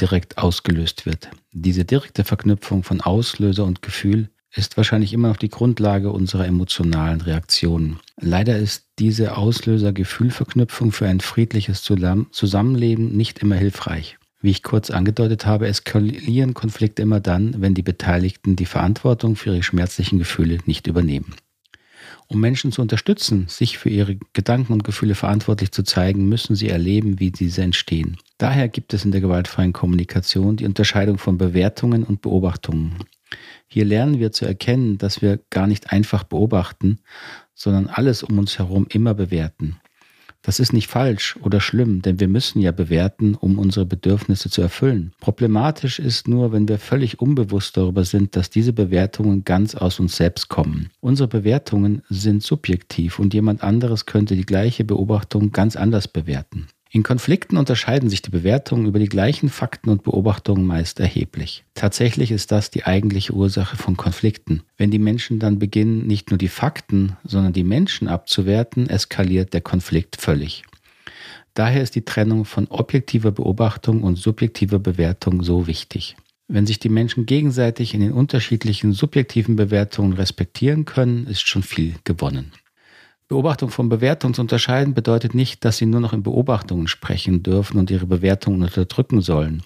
direkt 0.01 0.39
ausgelöst 0.39 1.07
wird. 1.07 1.31
Diese 1.53 1.85
direkte 1.85 2.25
Verknüpfung 2.25 2.83
von 2.83 3.01
Auslöser 3.01 3.65
und 3.65 3.83
Gefühl 3.83 4.31
ist 4.55 4.77
wahrscheinlich 4.77 5.13
immer 5.13 5.29
noch 5.29 5.37
die 5.37 5.51
Grundlage 5.51 6.11
unserer 6.11 6.47
emotionalen 6.47 7.21
Reaktionen. 7.21 8.01
Leider 8.21 8.57
ist 8.59 8.87
diese 8.99 9.37
Auslöser-Gefühlverknüpfung 9.37 10.93
für 10.93 11.07
ein 11.07 11.21
friedliches 11.21 11.83
Zusammenleben 11.83 13.17
nicht 13.17 13.41
immer 13.41 13.57
hilfreich. 13.57 14.19
Wie 14.41 14.51
ich 14.51 14.63
kurz 14.63 14.91
angedeutet 14.91 15.47
habe, 15.47 15.67
eskalieren 15.67 16.55
Konflikte 16.55 17.03
immer 17.03 17.21
dann, 17.21 17.61
wenn 17.61 17.75
die 17.75 17.83
Beteiligten 17.83 18.55
die 18.55 18.67
Verantwortung 18.67 19.35
für 19.35 19.51
ihre 19.51 19.63
schmerzlichen 19.63 20.19
Gefühle 20.19 20.59
nicht 20.65 20.87
übernehmen. 20.87 21.35
Um 22.29 22.41
Menschen 22.41 22.73
zu 22.73 22.83
unterstützen, 22.83 23.47
sich 23.49 23.79
für 23.79 23.89
ihre 23.89 24.17
Gedanken 24.35 24.75
und 24.75 24.85
Gefühle 24.85 25.15
verantwortlich 25.15 25.73
zu 25.73 25.83
zeigen, 25.83 26.29
müssen 26.29 26.55
sie 26.55 26.69
erleben, 26.69 27.19
wie 27.19 27.31
diese 27.31 27.63
entstehen. 27.63 28.19
Daher 28.37 28.69
gibt 28.69 28.95
es 28.95 29.05
in 29.05 29.13
der 29.13 29.23
gewaltfreien 29.23 29.73
Kommunikation 29.73 30.57
die 30.57 30.67
Unterscheidung 30.67 31.19
von 31.19 31.39
Bewertungen 31.39 32.05
und 32.05 32.21
Beobachtungen. 32.21 32.97
Hier 33.67 33.85
lernen 33.85 34.19
wir 34.19 34.33
zu 34.33 34.47
erkennen, 34.47 34.99
dass 34.99 35.23
wir 35.23 35.41
gar 35.51 35.67
nicht 35.67 35.93
einfach 35.93 36.25
beobachten, 36.25 36.99
sondern 37.55 37.87
alles 37.87 38.23
um 38.23 38.39
uns 38.39 38.59
herum 38.59 38.87
immer 38.89 39.15
bewerten. 39.15 39.81
Das 40.43 40.61
ist 40.61 40.73
nicht 40.73 40.87
falsch 40.87 41.37
oder 41.43 41.61
schlimm, 41.61 42.01
denn 42.01 42.21
wir 42.21 42.29
müssen 42.29 42.61
ja 42.61 42.71
bewerten, 42.71 43.35
um 43.35 43.59
unsere 43.59 43.85
Bedürfnisse 43.85 44.49
zu 44.49 44.63
erfüllen. 44.63 45.13
Problematisch 45.21 45.99
ist 45.99 46.29
nur, 46.29 46.53
wenn 46.53 46.69
wir 46.69 46.79
völlig 46.79 47.21
unbewusst 47.21 47.77
darüber 47.77 48.05
sind, 48.05 48.37
dass 48.37 48.49
diese 48.49 48.73
Bewertungen 48.73 49.45
ganz 49.45 49.75
aus 49.75 49.99
uns 50.01 50.17
selbst 50.17 50.49
kommen. 50.49 50.91
Unsere 51.01 51.29
Bewertungen 51.29 52.03
sind 52.09 52.43
subjektiv 52.43 53.19
und 53.19 53.35
jemand 53.35 53.63
anderes 53.63 54.07
könnte 54.07 54.37
die 54.37 54.47
gleiche 54.47 54.85
Beobachtung 54.85 55.51
ganz 55.51 55.77
anders 55.77 56.09
bewerten. 56.09 56.69
In 56.91 57.03
Konflikten 57.03 57.59
unterscheiden 57.59 58.09
sich 58.09 58.23
die 58.23 58.31
Bewertungen 58.31 58.87
über 58.87 58.99
die 58.99 59.09
gleichen 59.09 59.51
Fakten 59.51 59.91
und 59.91 60.05
Beobachtungen 60.05 60.65
meist 60.65 61.01
erheblich. 61.01 61.65
Tatsächlich 61.75 62.31
ist 62.31 62.51
das 62.51 62.71
die 62.71 62.85
eigentliche 62.85 63.35
Ursache 63.35 63.77
von 63.77 63.99
Konflikten. 63.99 64.63
Wenn 64.79 64.91
die 64.91 64.99
Menschen 64.99 65.39
dann 65.39 65.59
beginnen, 65.59 66.07
nicht 66.07 66.31
nur 66.31 66.39
die 66.39 66.49
Fakten, 66.49 67.17
sondern 67.25 67.53
die 67.53 67.65
Menschen 67.65 68.09
abzuwerten, 68.09 68.89
eskaliert 68.89 69.53
der 69.53 69.61
Konflikt 69.61 70.17
völlig. 70.17 70.63
Daher 71.53 71.83
ist 71.83 71.95
die 71.95 72.05
Trennung 72.05 72.47
von 72.47 72.69
objektiver 72.69 73.33
Beobachtung 73.33 74.03
und 74.03 74.17
subjektiver 74.17 74.79
Bewertung 74.79 75.43
so 75.43 75.67
wichtig. 75.67 76.17
Wenn 76.47 76.67
sich 76.67 76.79
die 76.79 76.89
Menschen 76.89 77.27
gegenseitig 77.27 77.93
in 77.93 78.01
den 78.01 78.13
unterschiedlichen 78.13 78.93
subjektiven 78.93 79.57
Bewertungen 79.57 80.15
respektieren 80.15 80.87
können, 80.87 81.27
ist 81.27 81.47
schon 81.47 81.63
viel 81.63 81.97
gewonnen. 82.05 82.53
Beobachtung 83.29 83.69
von 83.69 83.91
Bewertung 83.91 84.33
zu 84.33 84.41
unterscheiden 84.41 84.95
bedeutet 84.95 85.35
nicht, 85.35 85.63
dass 85.63 85.77
sie 85.77 85.85
nur 85.85 86.01
noch 86.01 86.15
in 86.15 86.23
Beobachtungen 86.23 86.89
sprechen 86.89 87.43
dürfen 87.43 87.79
und 87.79 87.91
ihre 87.91 88.07
Bewertungen 88.07 88.63
unterdrücken 88.63 89.21
sollen. 89.21 89.63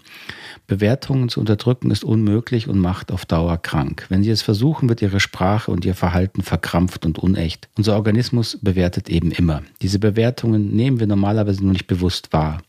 Bewertungen 0.67 1.29
zu 1.29 1.39
unterdrücken 1.39 1.93
ist 1.93 2.03
unmöglich 2.03 2.67
und 2.67 2.81
macht 2.81 3.13
auf 3.13 3.25
Dauer 3.25 3.59
krank. 3.59 4.07
Wenn 4.09 4.25
sie 4.25 4.31
es 4.31 4.43
versuchen, 4.43 4.89
wird 4.89 5.01
ihre 5.01 5.21
Sprache 5.21 5.71
und 5.71 5.85
ihr 5.85 5.95
Verhalten 5.95 6.43
verkrampft 6.43 7.07
und 7.07 7.21
unecht. 7.21 7.69
Unser 7.77 7.95
Organismus 7.95 8.59
bewertet 8.61 9.09
eben 9.09 9.31
immer. 9.31 9.63
Diese 9.81 10.01
Bewertungen 10.01 10.75
nehmen 10.75 10.99
wir 10.99 11.07
normalerweise 11.07 11.63
nur 11.63 11.73
nicht 11.73 11.87
bewusst 11.87 12.33
wahr. 12.33 12.63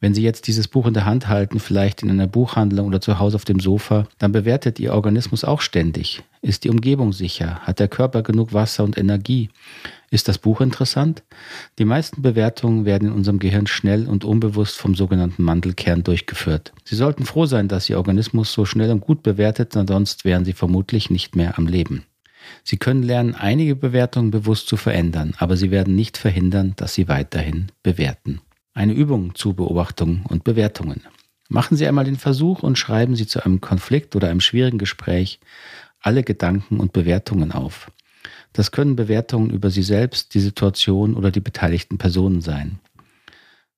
Wenn 0.00 0.14
Sie 0.14 0.22
jetzt 0.24 0.48
dieses 0.48 0.66
Buch 0.66 0.86
in 0.88 0.94
der 0.94 1.06
Hand 1.06 1.28
halten, 1.28 1.60
vielleicht 1.60 2.02
in 2.02 2.10
einer 2.10 2.26
Buchhandlung 2.26 2.88
oder 2.88 3.00
zu 3.00 3.20
Hause 3.20 3.36
auf 3.36 3.44
dem 3.44 3.60
Sofa, 3.60 4.08
dann 4.18 4.32
bewertet 4.32 4.80
Ihr 4.80 4.94
Organismus 4.94 5.44
auch 5.44 5.60
ständig. 5.60 6.24
Ist 6.40 6.64
die 6.64 6.70
Umgebung 6.70 7.12
sicher? 7.12 7.60
Hat 7.60 7.78
der 7.78 7.86
Körper 7.86 8.24
genug 8.24 8.52
Wasser 8.52 8.82
und 8.82 8.98
Energie? 8.98 9.48
Ist 10.12 10.28
das 10.28 10.36
Buch 10.36 10.60
interessant? 10.60 11.22
Die 11.78 11.86
meisten 11.86 12.20
Bewertungen 12.20 12.84
werden 12.84 13.08
in 13.08 13.14
unserem 13.14 13.38
Gehirn 13.38 13.66
schnell 13.66 14.06
und 14.06 14.26
unbewusst 14.26 14.76
vom 14.76 14.94
sogenannten 14.94 15.42
Mandelkern 15.42 16.04
durchgeführt. 16.04 16.74
Sie 16.84 16.96
sollten 16.96 17.24
froh 17.24 17.46
sein, 17.46 17.66
dass 17.66 17.88
Ihr 17.88 17.96
Organismus 17.96 18.52
so 18.52 18.66
schnell 18.66 18.90
und 18.90 19.00
gut 19.00 19.22
bewertet, 19.22 19.72
sonst 19.72 20.26
wären 20.26 20.44
Sie 20.44 20.52
vermutlich 20.52 21.08
nicht 21.08 21.34
mehr 21.34 21.56
am 21.56 21.66
Leben. 21.66 22.04
Sie 22.62 22.76
können 22.76 23.02
lernen, 23.02 23.34
einige 23.34 23.74
Bewertungen 23.74 24.30
bewusst 24.30 24.68
zu 24.68 24.76
verändern, 24.76 25.32
aber 25.38 25.56
Sie 25.56 25.70
werden 25.70 25.94
nicht 25.94 26.18
verhindern, 26.18 26.74
dass 26.76 26.92
Sie 26.92 27.08
weiterhin 27.08 27.72
bewerten. 27.82 28.42
Eine 28.74 28.92
Übung 28.92 29.34
zu 29.34 29.54
Beobachtungen 29.54 30.26
und 30.28 30.44
Bewertungen. 30.44 31.04
Machen 31.48 31.78
Sie 31.78 31.86
einmal 31.86 32.04
den 32.04 32.18
Versuch 32.18 32.62
und 32.62 32.76
schreiben 32.76 33.16
Sie 33.16 33.26
zu 33.26 33.42
einem 33.42 33.62
Konflikt 33.62 34.14
oder 34.14 34.28
einem 34.28 34.40
schwierigen 34.40 34.76
Gespräch 34.76 35.40
alle 36.02 36.22
Gedanken 36.22 36.80
und 36.80 36.92
Bewertungen 36.92 37.52
auf. 37.52 37.90
Das 38.52 38.70
können 38.70 38.96
Bewertungen 38.96 39.50
über 39.50 39.70
Sie 39.70 39.82
selbst, 39.82 40.34
die 40.34 40.40
Situation 40.40 41.14
oder 41.14 41.30
die 41.30 41.40
beteiligten 41.40 41.98
Personen 41.98 42.40
sein. 42.40 42.78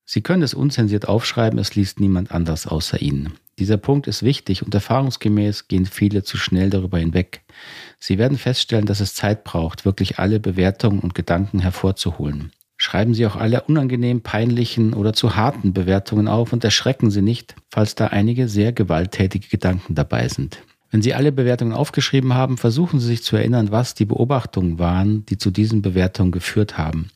Sie 0.04 0.21
können 0.21 0.43
es 0.43 0.52
unzensiert 0.52 1.09
aufschreiben, 1.09 1.59
es 1.59 1.75
liest 1.75 2.00
niemand 2.00 2.31
anders 2.33 2.66
außer 2.66 3.00
Ihnen. 3.00 3.35
Dieser 3.59 3.76
Punkt 3.76 4.07
ist 4.07 4.23
wichtig 4.23 4.64
und 4.64 4.75
erfahrungsgemäß 4.75 5.69
gehen 5.69 5.87
viele 5.87 6.25
zu 6.25 6.37
schnell 6.37 6.71
darüber 6.71 6.99
hinweg. 6.99 7.43
Sie 8.00 8.19
werden 8.19 8.37
feststellen, 8.37 8.85
dass 8.85 9.00
es 9.00 9.14
Zeit 9.14 9.45
braucht, 9.45 9.85
wirklich 9.85 10.19
alle 10.19 10.40
Bewertungen 10.40 11.00
und 11.00 11.14
Gedanken 11.14 11.61
hervorzuholen. 11.61 12.50
Schreiben 12.76 13.14
Sie 13.14 13.25
auch 13.26 13.37
alle 13.37 13.62
unangenehm, 13.62 14.23
peinlichen 14.23 14.93
oder 14.93 15.12
zu 15.12 15.37
harten 15.37 15.73
Bewertungen 15.73 16.26
auf 16.26 16.52
und 16.52 16.64
erschrecken 16.64 17.11
Sie 17.11 17.23
nicht, 17.23 17.54
falls 17.71 17.95
da 17.95 18.09
einige 18.09 18.49
sehr 18.49 18.73
gewalttätige 18.73 19.49
Gedanken 19.49 19.95
dabei 19.95 20.28
sind. 20.28 20.62
Wenn 20.94 21.02
Sie 21.02 21.12
alle 21.12 21.32
Bewertungen 21.32 21.72
aufgeschrieben 21.72 22.34
haben, 22.34 22.56
versuchen 22.56 23.00
Sie 23.00 23.08
sich 23.08 23.24
zu 23.24 23.34
erinnern, 23.34 23.72
was 23.72 23.94
die 23.94 24.04
Beobachtungen 24.04 24.78
waren, 24.78 25.26
die 25.26 25.36
zu 25.36 25.50
diesen 25.50 25.82
Bewertungen 25.82 26.30
geführt 26.30 26.78
haben. 26.78 27.08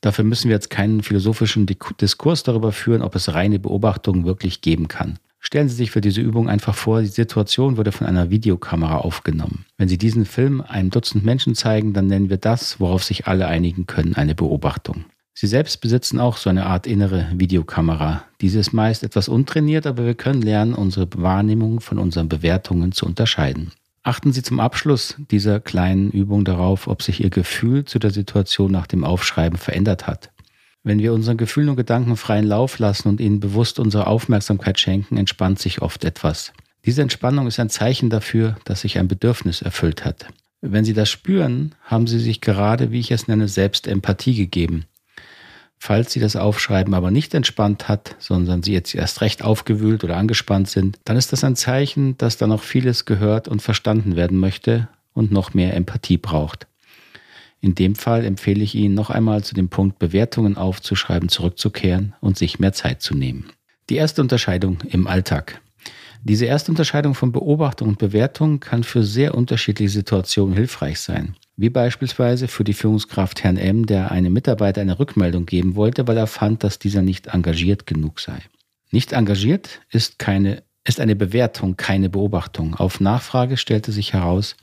Dafür 0.00 0.24
müssen 0.24 0.48
wir 0.48 0.56
jetzt 0.56 0.70
keinen 0.70 1.04
philosophischen 1.04 1.66
Diskurs 2.00 2.42
darüber 2.42 2.72
führen, 2.72 3.02
ob 3.02 3.14
es 3.14 3.32
reine 3.32 3.60
Beobachtungen 3.60 4.24
wirklich 4.24 4.60
geben 4.60 4.88
kann. 4.88 5.20
Stellen 5.38 5.68
Sie 5.68 5.76
sich 5.76 5.92
für 5.92 6.00
diese 6.00 6.20
Übung 6.20 6.48
einfach 6.48 6.74
vor, 6.74 7.00
die 7.00 7.06
Situation 7.06 7.76
wurde 7.76 7.92
von 7.92 8.08
einer 8.08 8.30
Videokamera 8.30 8.96
aufgenommen. 8.96 9.66
Wenn 9.78 9.88
Sie 9.88 9.96
diesen 9.96 10.24
Film 10.24 10.60
einem 10.60 10.90
Dutzend 10.90 11.24
Menschen 11.24 11.54
zeigen, 11.54 11.92
dann 11.92 12.08
nennen 12.08 12.28
wir 12.28 12.38
das, 12.38 12.80
worauf 12.80 13.04
sich 13.04 13.28
alle 13.28 13.46
einigen 13.46 13.86
können, 13.86 14.16
eine 14.16 14.34
Beobachtung. 14.34 15.04
Sie 15.40 15.46
selbst 15.46 15.80
besitzen 15.80 16.20
auch 16.20 16.36
so 16.36 16.50
eine 16.50 16.66
Art 16.66 16.86
innere 16.86 17.28
Videokamera. 17.32 18.24
Diese 18.42 18.58
ist 18.58 18.74
meist 18.74 19.02
etwas 19.02 19.26
untrainiert, 19.26 19.86
aber 19.86 20.04
wir 20.04 20.12
können 20.12 20.42
lernen, 20.42 20.74
unsere 20.74 21.08
Wahrnehmung 21.16 21.80
von 21.80 21.98
unseren 21.98 22.28
Bewertungen 22.28 22.92
zu 22.92 23.06
unterscheiden. 23.06 23.72
Achten 24.02 24.34
Sie 24.34 24.42
zum 24.42 24.60
Abschluss 24.60 25.14
dieser 25.30 25.58
kleinen 25.58 26.10
Übung 26.10 26.44
darauf, 26.44 26.88
ob 26.88 27.00
sich 27.00 27.24
Ihr 27.24 27.30
Gefühl 27.30 27.86
zu 27.86 27.98
der 27.98 28.10
Situation 28.10 28.70
nach 28.70 28.86
dem 28.86 29.02
Aufschreiben 29.02 29.58
verändert 29.58 30.06
hat. 30.06 30.30
Wenn 30.82 30.98
wir 30.98 31.14
unseren 31.14 31.38
Gefühlen 31.38 31.70
und 31.70 31.76
Gedanken 31.76 32.18
freien 32.18 32.46
Lauf 32.46 32.78
lassen 32.78 33.08
und 33.08 33.18
ihnen 33.18 33.40
bewusst 33.40 33.78
unsere 33.78 34.08
Aufmerksamkeit 34.08 34.78
schenken, 34.78 35.16
entspannt 35.16 35.58
sich 35.58 35.80
oft 35.80 36.04
etwas. 36.04 36.52
Diese 36.84 37.00
Entspannung 37.00 37.46
ist 37.46 37.58
ein 37.58 37.70
Zeichen 37.70 38.10
dafür, 38.10 38.56
dass 38.66 38.82
sich 38.82 38.98
ein 38.98 39.08
Bedürfnis 39.08 39.62
erfüllt 39.62 40.04
hat. 40.04 40.26
Wenn 40.60 40.84
Sie 40.84 40.92
das 40.92 41.08
spüren, 41.08 41.74
haben 41.82 42.06
Sie 42.06 42.18
sich 42.18 42.42
gerade, 42.42 42.92
wie 42.92 43.00
ich 43.00 43.10
es 43.10 43.26
nenne, 43.26 43.48
selbst 43.48 43.86
Empathie 43.86 44.34
gegeben. 44.34 44.84
Falls 45.82 46.12
Sie 46.12 46.20
das 46.20 46.36
Aufschreiben 46.36 46.92
aber 46.92 47.10
nicht 47.10 47.32
entspannt 47.32 47.88
hat, 47.88 48.14
sondern 48.18 48.62
Sie 48.62 48.74
jetzt 48.74 48.94
erst 48.94 49.22
recht 49.22 49.42
aufgewühlt 49.42 50.04
oder 50.04 50.18
angespannt 50.18 50.68
sind, 50.68 50.98
dann 51.04 51.16
ist 51.16 51.32
das 51.32 51.42
ein 51.42 51.56
Zeichen, 51.56 52.18
dass 52.18 52.36
da 52.36 52.46
noch 52.46 52.62
vieles 52.62 53.06
gehört 53.06 53.48
und 53.48 53.62
verstanden 53.62 54.14
werden 54.14 54.36
möchte 54.38 54.88
und 55.14 55.32
noch 55.32 55.54
mehr 55.54 55.74
Empathie 55.74 56.18
braucht. 56.18 56.66
In 57.62 57.74
dem 57.74 57.94
Fall 57.94 58.26
empfehle 58.26 58.62
ich 58.62 58.74
Ihnen 58.74 58.94
noch 58.94 59.08
einmal 59.08 59.42
zu 59.42 59.54
dem 59.54 59.70
Punkt 59.70 59.98
Bewertungen 59.98 60.58
aufzuschreiben, 60.58 61.30
zurückzukehren 61.30 62.14
und 62.20 62.36
sich 62.36 62.58
mehr 62.58 62.74
Zeit 62.74 63.00
zu 63.00 63.14
nehmen. 63.14 63.50
Die 63.88 63.96
erste 63.96 64.20
Unterscheidung 64.20 64.82
im 64.90 65.06
Alltag. 65.06 65.62
Diese 66.22 66.44
erste 66.44 66.72
Unterscheidung 66.72 67.14
von 67.14 67.32
Beobachtung 67.32 67.88
und 67.88 67.98
Bewertung 67.98 68.60
kann 68.60 68.84
für 68.84 69.02
sehr 69.02 69.34
unterschiedliche 69.34 69.90
Situationen 69.90 70.54
hilfreich 70.54 71.00
sein. 71.00 71.36
Wie 71.60 71.68
beispielsweise 71.68 72.48
für 72.48 72.64
die 72.64 72.72
Führungskraft 72.72 73.44
Herrn 73.44 73.58
M., 73.58 73.84
der 73.84 74.10
einem 74.10 74.32
Mitarbeiter 74.32 74.80
eine 74.80 74.98
Rückmeldung 74.98 75.44
geben 75.44 75.76
wollte, 75.76 76.08
weil 76.08 76.16
er 76.16 76.26
fand, 76.26 76.64
dass 76.64 76.78
dieser 76.78 77.02
nicht 77.02 77.26
engagiert 77.26 77.86
genug 77.86 78.18
sei. 78.20 78.38
Nicht 78.90 79.12
engagiert 79.12 79.82
ist 79.90 80.18
keine 80.18 80.62
ist 80.84 81.00
eine 81.00 81.14
Bewertung, 81.14 81.76
keine 81.76 82.08
Beobachtung. 82.08 82.76
Auf 82.76 82.98
Nachfrage 83.00 83.58
stellte 83.58 83.92
sich 83.92 84.14
heraus, 84.14 84.56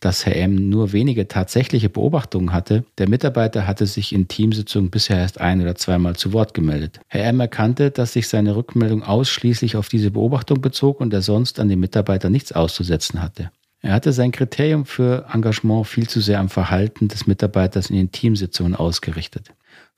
dass 0.00 0.26
Herr 0.26 0.34
M. 0.34 0.68
nur 0.68 0.92
wenige 0.92 1.28
tatsächliche 1.28 1.88
Beobachtungen 1.88 2.52
hatte. 2.52 2.84
Der 2.98 3.08
Mitarbeiter 3.08 3.68
hatte 3.68 3.86
sich 3.86 4.12
in 4.12 4.26
Teamsitzungen 4.26 4.90
bisher 4.90 5.18
erst 5.18 5.40
ein 5.40 5.62
oder 5.62 5.76
zweimal 5.76 6.16
zu 6.16 6.32
Wort 6.32 6.52
gemeldet. 6.52 6.98
Herr 7.06 7.28
M. 7.28 7.38
erkannte, 7.38 7.92
dass 7.92 8.12
sich 8.12 8.26
seine 8.26 8.56
Rückmeldung 8.56 9.04
ausschließlich 9.04 9.76
auf 9.76 9.88
diese 9.88 10.10
Beobachtung 10.10 10.60
bezog 10.60 11.00
und 11.00 11.14
er 11.14 11.22
sonst 11.22 11.60
an 11.60 11.68
den 11.68 11.78
Mitarbeiter 11.78 12.28
nichts 12.28 12.50
auszusetzen 12.50 13.22
hatte. 13.22 13.52
Er 13.84 13.92
hatte 13.92 14.14
sein 14.14 14.32
Kriterium 14.32 14.86
für 14.86 15.26
Engagement 15.30 15.86
viel 15.86 16.08
zu 16.08 16.22
sehr 16.22 16.40
am 16.40 16.48
Verhalten 16.48 17.08
des 17.08 17.26
Mitarbeiters 17.26 17.90
in 17.90 17.96
den 17.96 18.10
Teamsitzungen 18.10 18.74
ausgerichtet. 18.74 19.50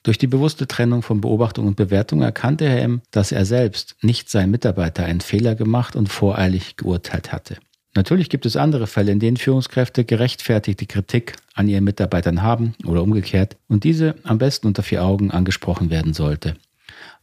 Durch 0.02 0.18
die 0.18 0.26
bewusste 0.26 0.66
Trennung 0.66 1.02
von 1.02 1.20
Beobachtung 1.20 1.68
und 1.68 1.76
Bewertung 1.76 2.20
erkannte 2.20 2.68
Herr 2.68 2.82
M., 2.82 3.00
dass 3.12 3.30
er 3.30 3.44
selbst, 3.44 3.94
nicht 4.02 4.28
sein 4.28 4.50
Mitarbeiter, 4.50 5.04
einen 5.04 5.20
Fehler 5.20 5.54
gemacht 5.54 5.94
und 5.94 6.08
voreilig 6.08 6.76
geurteilt 6.76 7.32
hatte. 7.32 7.58
Natürlich 7.94 8.28
gibt 8.28 8.44
es 8.44 8.56
andere 8.56 8.88
Fälle, 8.88 9.12
in 9.12 9.20
denen 9.20 9.36
Führungskräfte 9.36 10.04
gerechtfertigte 10.04 10.86
Kritik 10.86 11.36
an 11.54 11.68
ihren 11.68 11.84
Mitarbeitern 11.84 12.42
haben 12.42 12.74
oder 12.86 13.04
umgekehrt 13.04 13.56
und 13.68 13.84
diese 13.84 14.16
am 14.24 14.38
besten 14.38 14.66
unter 14.66 14.82
vier 14.82 15.04
Augen 15.04 15.30
angesprochen 15.30 15.90
werden 15.90 16.12
sollte. 16.12 16.56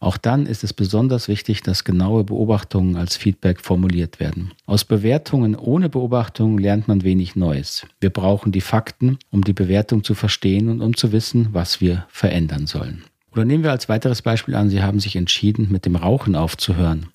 Auch 0.00 0.16
dann 0.16 0.46
ist 0.46 0.64
es 0.64 0.72
besonders 0.72 1.28
wichtig, 1.28 1.62
dass 1.62 1.84
genaue 1.84 2.24
Beobachtungen 2.24 2.96
als 2.96 3.16
Feedback 3.16 3.60
formuliert 3.60 4.20
werden. 4.20 4.52
Aus 4.66 4.84
Bewertungen 4.84 5.56
ohne 5.56 5.88
Beobachtung 5.88 6.58
lernt 6.58 6.88
man 6.88 7.04
wenig 7.04 7.36
Neues. 7.36 7.86
Wir 8.00 8.10
brauchen 8.10 8.52
die 8.52 8.60
Fakten, 8.60 9.18
um 9.30 9.42
die 9.42 9.52
Bewertung 9.52 10.04
zu 10.04 10.14
verstehen 10.14 10.68
und 10.68 10.80
um 10.80 10.96
zu 10.96 11.12
wissen, 11.12 11.48
was 11.52 11.80
wir 11.80 12.06
verändern 12.08 12.66
sollen. 12.66 13.04
Oder 13.32 13.44
nehmen 13.44 13.64
wir 13.64 13.72
als 13.72 13.88
weiteres 13.88 14.22
Beispiel 14.22 14.54
an, 14.54 14.70
Sie 14.70 14.82
haben 14.82 15.00
sich 15.00 15.16
entschieden, 15.16 15.68
mit 15.70 15.86
dem 15.86 15.96
Rauchen 15.96 16.36
aufzuhören. 16.36 17.08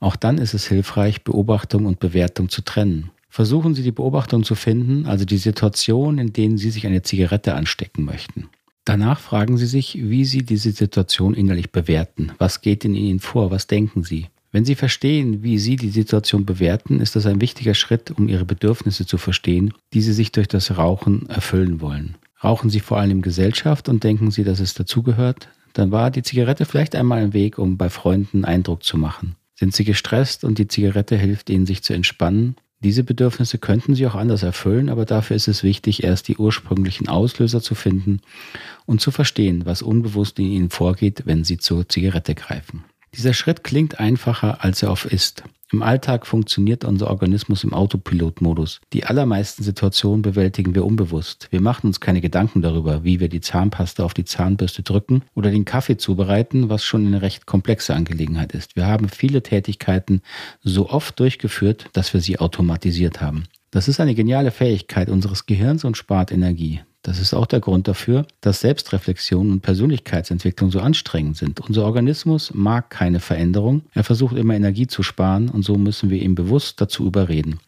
Auch 0.00 0.16
dann 0.16 0.38
ist 0.38 0.54
es 0.54 0.66
hilfreich, 0.66 1.22
Beobachtung 1.22 1.86
und 1.86 2.00
Bewertung 2.00 2.48
zu 2.48 2.62
trennen. 2.62 3.10
Versuchen 3.28 3.74
Sie 3.74 3.82
die 3.82 3.92
Beobachtung 3.92 4.44
zu 4.44 4.54
finden, 4.54 5.06
also 5.06 5.24
die 5.24 5.38
Situation, 5.38 6.18
in 6.18 6.32
denen 6.32 6.58
Sie 6.58 6.70
sich 6.70 6.86
eine 6.86 7.02
Zigarette 7.02 7.54
anstecken 7.54 8.04
möchten. 8.04 8.48
Danach 8.84 9.20
fragen 9.20 9.58
Sie 9.58 9.66
sich, 9.66 9.96
wie 10.00 10.24
Sie 10.24 10.42
diese 10.42 10.72
Situation 10.72 11.34
innerlich 11.34 11.70
bewerten. 11.70 12.32
Was 12.38 12.60
geht 12.60 12.84
in 12.84 12.94
Ihnen 12.94 13.20
vor? 13.20 13.50
Was 13.50 13.68
denken 13.68 14.02
Sie? 14.02 14.26
Wenn 14.50 14.64
Sie 14.64 14.74
verstehen, 14.74 15.42
wie 15.42 15.58
Sie 15.58 15.76
die 15.76 15.90
Situation 15.90 16.44
bewerten, 16.44 17.00
ist 17.00 17.16
das 17.16 17.26
ein 17.26 17.40
wichtiger 17.40 17.74
Schritt, 17.74 18.10
um 18.10 18.28
Ihre 18.28 18.44
Bedürfnisse 18.44 19.06
zu 19.06 19.18
verstehen, 19.18 19.72
die 19.94 20.02
Sie 20.02 20.12
sich 20.12 20.32
durch 20.32 20.48
das 20.48 20.76
Rauchen 20.76 21.28
erfüllen 21.28 21.80
wollen. 21.80 22.16
Rauchen 22.42 22.70
Sie 22.70 22.80
vor 22.80 22.98
allem 22.98 23.12
in 23.12 23.22
Gesellschaft 23.22 23.88
und 23.88 24.04
denken 24.04 24.30
Sie, 24.30 24.44
dass 24.44 24.60
es 24.60 24.74
dazugehört? 24.74 25.48
Dann 25.72 25.90
war 25.90 26.10
die 26.10 26.22
Zigarette 26.22 26.66
vielleicht 26.66 26.94
einmal 26.94 27.22
ein 27.22 27.32
Weg, 27.32 27.58
um 27.58 27.78
bei 27.78 27.88
Freunden 27.88 28.44
Eindruck 28.44 28.82
zu 28.82 28.98
machen. 28.98 29.36
Sind 29.54 29.74
Sie 29.74 29.84
gestresst 29.84 30.44
und 30.44 30.58
die 30.58 30.66
Zigarette 30.66 31.16
hilft 31.16 31.48
Ihnen, 31.48 31.66
sich 31.66 31.82
zu 31.82 31.94
entspannen? 31.94 32.56
Diese 32.82 33.04
Bedürfnisse 33.04 33.58
könnten 33.58 33.94
Sie 33.94 34.06
auch 34.08 34.16
anders 34.16 34.42
erfüllen, 34.42 34.88
aber 34.88 35.04
dafür 35.04 35.36
ist 35.36 35.46
es 35.46 35.62
wichtig, 35.62 36.02
erst 36.02 36.26
die 36.26 36.36
ursprünglichen 36.36 37.08
Auslöser 37.08 37.62
zu 37.62 37.76
finden 37.76 38.20
und 38.86 39.00
zu 39.00 39.12
verstehen, 39.12 39.64
was 39.66 39.82
unbewusst 39.82 40.38
in 40.40 40.46
Ihnen 40.46 40.70
vorgeht, 40.70 41.22
wenn 41.24 41.44
Sie 41.44 41.58
zur 41.58 41.88
Zigarette 41.88 42.34
greifen. 42.34 42.84
Dieser 43.14 43.34
Schritt 43.34 43.62
klingt 43.62 44.00
einfacher, 44.00 44.64
als 44.64 44.82
er 44.82 44.90
oft 44.90 45.04
ist. 45.06 45.44
Im 45.72 45.82
Alltag 45.82 46.26
funktioniert 46.26 46.84
unser 46.84 47.08
Organismus 47.08 47.64
im 47.64 47.72
Autopilotmodus. 47.72 48.80
Die 48.92 49.04
allermeisten 49.04 49.62
Situationen 49.62 50.20
bewältigen 50.20 50.74
wir 50.74 50.84
unbewusst. 50.84 51.48
Wir 51.50 51.62
machen 51.62 51.86
uns 51.86 52.00
keine 52.00 52.20
Gedanken 52.20 52.60
darüber, 52.60 53.04
wie 53.04 53.20
wir 53.20 53.30
die 53.30 53.40
Zahnpasta 53.40 54.04
auf 54.04 54.12
die 54.12 54.26
Zahnbürste 54.26 54.82
drücken 54.82 55.22
oder 55.34 55.50
den 55.50 55.64
Kaffee 55.64 55.96
zubereiten, 55.96 56.68
was 56.68 56.84
schon 56.84 57.06
eine 57.06 57.22
recht 57.22 57.46
komplexe 57.46 57.94
Angelegenheit 57.94 58.52
ist. 58.52 58.76
Wir 58.76 58.86
haben 58.86 59.08
viele 59.08 59.42
Tätigkeiten 59.42 60.20
so 60.62 60.90
oft 60.90 61.18
durchgeführt, 61.18 61.88
dass 61.94 62.12
wir 62.12 62.20
sie 62.20 62.38
automatisiert 62.38 63.22
haben. 63.22 63.44
Das 63.70 63.88
ist 63.88 64.00
eine 64.00 64.14
geniale 64.14 64.50
Fähigkeit 64.50 65.08
unseres 65.08 65.46
Gehirns 65.46 65.84
und 65.84 65.96
spart 65.96 66.32
Energie. 66.32 66.82
Das 67.02 67.18
ist 67.18 67.34
auch 67.34 67.46
der 67.46 67.60
Grund 67.60 67.88
dafür, 67.88 68.26
dass 68.40 68.60
Selbstreflexion 68.60 69.50
und 69.50 69.60
Persönlichkeitsentwicklung 69.60 70.70
so 70.70 70.80
anstrengend 70.80 71.36
sind. 71.36 71.58
Unser 71.60 71.84
Organismus 71.84 72.54
mag 72.54 72.90
keine 72.90 73.18
Veränderung. 73.18 73.82
Er 73.92 74.04
versucht 74.04 74.36
immer 74.36 74.54
Energie 74.54 74.86
zu 74.86 75.02
sparen 75.02 75.48
und 75.48 75.64
so 75.64 75.76
müssen 75.76 76.10
wir 76.10 76.22
ihn 76.22 76.36
bewusst 76.36 76.80
dazu 76.80 77.04
überreden. 77.04 77.58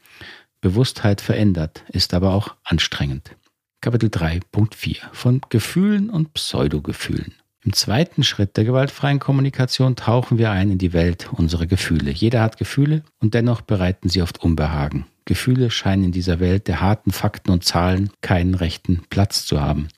Bewusstheit 0.61 1.21
verändert, 1.21 1.85
ist 1.89 2.15
aber 2.15 2.33
auch 2.33 2.55
anstrengend. 2.63 3.37
Kapitel 3.81 4.09
3.4 4.09 4.97
von 5.13 5.41
Gefühlen 5.51 6.11
und 6.11 6.33
Pseudogefühlen. 6.33 7.35
Im 7.65 7.73
zweiten 7.73 8.23
Schritt 8.23 8.57
der 8.57 8.65
gewaltfreien 8.65 9.19
Kommunikation 9.19 9.97
tauchen 9.97 10.39
wir 10.39 10.51
ein 10.51 10.71
in 10.71 10.79
die 10.79 10.93
Welt 10.93 11.31
unserer 11.33 11.67
Gefühle. 11.67 12.11
Jeder 12.11 12.41
hat 12.41 12.57
Gefühle 12.57 13.03
und 13.21 13.35
dennoch 13.35 13.63
bereiten 13.63 14.09
sie 14.09 14.23
oft 14.23 14.43
Unbehagen. 14.43 15.07
Gefühle 15.25 15.71
scheinen 15.71 16.05
in 16.05 16.13
dieser 16.13 16.41
Welt 16.41 16.69
der 16.69 16.81
harten 16.81 17.11
Fakten 17.11 17.51
und 17.51 17.65
Zahlen 17.65 18.11
keinen 18.21 18.55
rechten 18.55 19.03
Platz 19.11 19.47
zu 19.47 19.61
haben. 19.61 19.89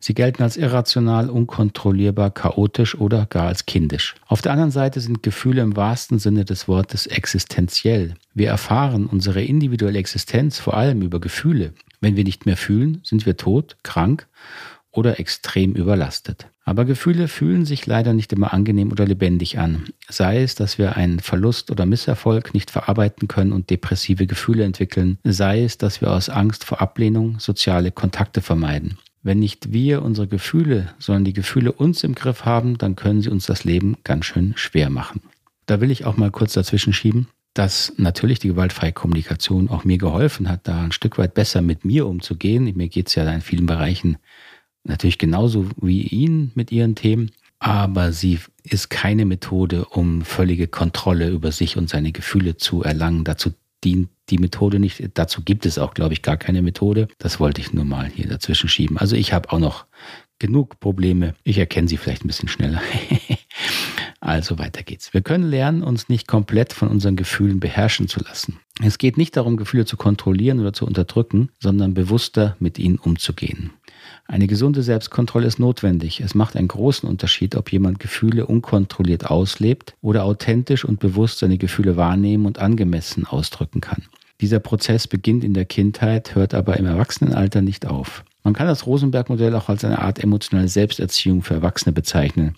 Sie 0.00 0.14
gelten 0.14 0.42
als 0.42 0.56
irrational, 0.56 1.30
unkontrollierbar, 1.30 2.30
chaotisch 2.30 2.94
oder 2.94 3.26
gar 3.26 3.46
als 3.46 3.64
kindisch. 3.66 4.14
Auf 4.26 4.42
der 4.42 4.52
anderen 4.52 4.70
Seite 4.70 5.00
sind 5.00 5.22
Gefühle 5.22 5.62
im 5.62 5.76
wahrsten 5.76 6.18
Sinne 6.18 6.44
des 6.44 6.68
Wortes 6.68 7.06
existenziell. 7.06 8.14
Wir 8.34 8.48
erfahren 8.48 9.06
unsere 9.06 9.42
individuelle 9.42 9.98
Existenz 9.98 10.58
vor 10.58 10.74
allem 10.74 11.02
über 11.02 11.20
Gefühle. 11.20 11.72
Wenn 12.00 12.16
wir 12.16 12.24
nicht 12.24 12.46
mehr 12.46 12.56
fühlen, 12.56 13.00
sind 13.04 13.26
wir 13.26 13.36
tot, 13.36 13.76
krank 13.82 14.26
oder 14.92 15.18
extrem 15.18 15.72
überlastet. 15.72 16.46
Aber 16.64 16.84
Gefühle 16.84 17.26
fühlen 17.26 17.64
sich 17.64 17.86
leider 17.86 18.12
nicht 18.12 18.32
immer 18.32 18.52
angenehm 18.52 18.92
oder 18.92 19.04
lebendig 19.04 19.58
an. 19.58 19.88
Sei 20.08 20.42
es, 20.42 20.54
dass 20.54 20.78
wir 20.78 20.96
einen 20.96 21.18
Verlust 21.18 21.70
oder 21.70 21.86
Misserfolg 21.86 22.54
nicht 22.54 22.70
verarbeiten 22.70 23.26
können 23.26 23.52
und 23.52 23.70
depressive 23.70 24.26
Gefühle 24.26 24.64
entwickeln, 24.64 25.18
sei 25.24 25.64
es, 25.64 25.78
dass 25.78 26.00
wir 26.00 26.12
aus 26.12 26.28
Angst 26.28 26.64
vor 26.64 26.80
Ablehnung 26.80 27.40
soziale 27.40 27.90
Kontakte 27.90 28.42
vermeiden. 28.42 28.98
Wenn 29.24 29.38
nicht 29.38 29.72
wir 29.72 30.02
unsere 30.02 30.28
Gefühle, 30.28 30.94
sondern 30.98 31.24
die 31.24 31.32
Gefühle 31.32 31.72
uns 31.72 32.04
im 32.04 32.14
Griff 32.14 32.44
haben, 32.44 32.78
dann 32.78 32.96
können 32.96 33.22
sie 33.22 33.30
uns 33.30 33.46
das 33.46 33.64
Leben 33.64 33.96
ganz 34.04 34.26
schön 34.26 34.52
schwer 34.56 34.90
machen. 34.90 35.20
Da 35.66 35.80
will 35.80 35.90
ich 35.90 36.04
auch 36.04 36.16
mal 36.16 36.30
kurz 36.30 36.54
dazwischen 36.54 36.92
schieben, 36.92 37.28
dass 37.54 37.92
natürlich 37.96 38.38
die 38.38 38.48
gewaltfreie 38.48 38.92
Kommunikation 38.92 39.68
auch 39.68 39.84
mir 39.84 39.98
geholfen 39.98 40.48
hat, 40.48 40.66
da 40.66 40.82
ein 40.82 40.92
Stück 40.92 41.18
weit 41.18 41.34
besser 41.34 41.62
mit 41.62 41.84
mir 41.84 42.06
umzugehen. 42.06 42.72
Mir 42.76 42.88
geht 42.88 43.08
es 43.08 43.14
ja 43.14 43.30
in 43.30 43.42
vielen 43.42 43.66
Bereichen 43.66 44.16
natürlich 44.84 45.18
genauso 45.18 45.68
wie 45.80 46.02
Ihnen 46.02 46.52
mit 46.54 46.72
Ihren 46.72 46.94
Themen, 46.94 47.30
aber 47.58 48.12
sie 48.12 48.40
ist 48.64 48.90
keine 48.90 49.24
Methode, 49.24 49.84
um 49.84 50.22
völlige 50.22 50.66
Kontrolle 50.66 51.28
über 51.28 51.52
sich 51.52 51.76
und 51.76 51.88
seine 51.88 52.10
Gefühle 52.10 52.56
zu 52.56 52.82
erlangen. 52.82 53.22
Dazu 53.22 53.52
dient 53.84 54.08
die 54.30 54.38
Methode 54.38 54.78
nicht. 54.78 55.02
Dazu 55.14 55.42
gibt 55.42 55.66
es 55.66 55.78
auch, 55.78 55.94
glaube 55.94 56.12
ich, 56.12 56.22
gar 56.22 56.36
keine 56.36 56.62
Methode. 56.62 57.08
Das 57.18 57.38
wollte 57.38 57.60
ich 57.60 57.72
nur 57.72 57.84
mal 57.84 58.06
hier 58.08 58.26
dazwischen 58.26 58.68
schieben. 58.68 58.98
Also 58.98 59.14
ich 59.14 59.32
habe 59.32 59.52
auch 59.52 59.58
noch 59.58 59.86
genug 60.38 60.80
Probleme. 60.80 61.34
Ich 61.44 61.58
erkenne 61.58 61.86
sie 61.86 61.96
vielleicht 61.96 62.24
ein 62.24 62.28
bisschen 62.28 62.48
schneller. 62.48 62.82
also 64.20 64.58
weiter 64.58 64.82
geht's. 64.82 65.14
Wir 65.14 65.22
können 65.22 65.44
lernen, 65.44 65.84
uns 65.84 66.08
nicht 66.08 66.26
komplett 66.26 66.72
von 66.72 66.88
unseren 66.88 67.14
Gefühlen 67.14 67.60
beherrschen 67.60 68.08
zu 68.08 68.20
lassen. 68.24 68.58
Es 68.82 68.98
geht 68.98 69.16
nicht 69.16 69.36
darum, 69.36 69.56
Gefühle 69.56 69.84
zu 69.84 69.96
kontrollieren 69.96 70.58
oder 70.58 70.72
zu 70.72 70.84
unterdrücken, 70.84 71.50
sondern 71.60 71.94
bewusster 71.94 72.56
mit 72.58 72.78
ihnen 72.80 72.98
umzugehen. 72.98 73.70
Eine 74.26 74.46
gesunde 74.46 74.82
Selbstkontrolle 74.82 75.46
ist 75.46 75.58
notwendig. 75.58 76.20
Es 76.20 76.34
macht 76.34 76.56
einen 76.56 76.68
großen 76.68 77.08
Unterschied, 77.08 77.56
ob 77.56 77.70
jemand 77.70 77.98
Gefühle 77.98 78.46
unkontrolliert 78.46 79.26
auslebt 79.26 79.94
oder 80.00 80.24
authentisch 80.24 80.84
und 80.84 81.00
bewusst 81.00 81.40
seine 81.40 81.58
Gefühle 81.58 81.96
wahrnehmen 81.96 82.46
und 82.46 82.58
angemessen 82.58 83.26
ausdrücken 83.26 83.80
kann. 83.80 84.04
Dieser 84.40 84.58
Prozess 84.58 85.06
beginnt 85.06 85.44
in 85.44 85.54
der 85.54 85.66
Kindheit, 85.66 86.34
hört 86.34 86.54
aber 86.54 86.76
im 86.76 86.86
Erwachsenenalter 86.86 87.62
nicht 87.62 87.86
auf. 87.86 88.24
Man 88.42 88.54
kann 88.54 88.66
das 88.66 88.86
Rosenberg-Modell 88.86 89.54
auch 89.54 89.68
als 89.68 89.84
eine 89.84 90.00
Art 90.00 90.18
emotionale 90.18 90.68
Selbsterziehung 90.68 91.42
für 91.42 91.54
Erwachsene 91.54 91.92
bezeichnen. 91.92 92.56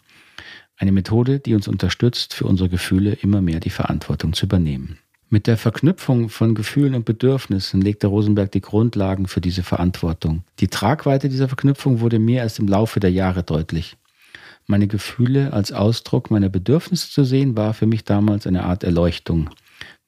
Eine 0.77 0.92
Methode, 0.92 1.40
die 1.40 1.55
uns 1.55 1.68
unterstützt, 1.68 2.35
für 2.35 2.46
unsere 2.46 2.68
Gefühle 2.68 3.12
immer 3.12 3.42
mehr 3.42 3.61
die 3.61 3.70
Verantwortung 3.70 4.33
zu 4.33 4.46
übernehmen. 4.46 4.98
Mit 5.35 5.49
der 5.49 5.57
Verknüpfung 5.57 6.29
von 6.29 6.55
Gefühlen 6.55 6.94
und 6.94 7.07
Bedürfnissen 7.07 7.81
legte 7.81 8.07
Rosenberg 8.07 8.53
die 8.53 8.61
Grundlagen 8.61 9.27
für 9.27 9.40
diese 9.40 9.64
Verantwortung. 9.64 10.44
Die 10.61 10.68
Tragweite 10.68 11.29
dieser 11.29 11.49
Verknüpfung 11.49 11.99
wurde 11.99 12.20
mir 12.20 12.42
erst 12.42 12.61
im 12.61 12.68
Laufe 12.68 13.01
der 13.01 13.11
Jahre 13.11 13.42
deutlich. 13.42 13.97
Meine 14.68 14.87
Gefühle 14.87 15.53
als 15.53 15.73
Ausdruck 15.73 16.31
meiner 16.31 16.51
Bedürfnisse 16.51 17.11
zu 17.11 17.25
sehen, 17.25 17.57
war 17.57 17.75
für 17.75 17.87
mich 17.87 18.05
damals 18.05 18.47
eine 18.47 18.62
Art 18.62 18.85
Erleuchtung. 18.85 19.51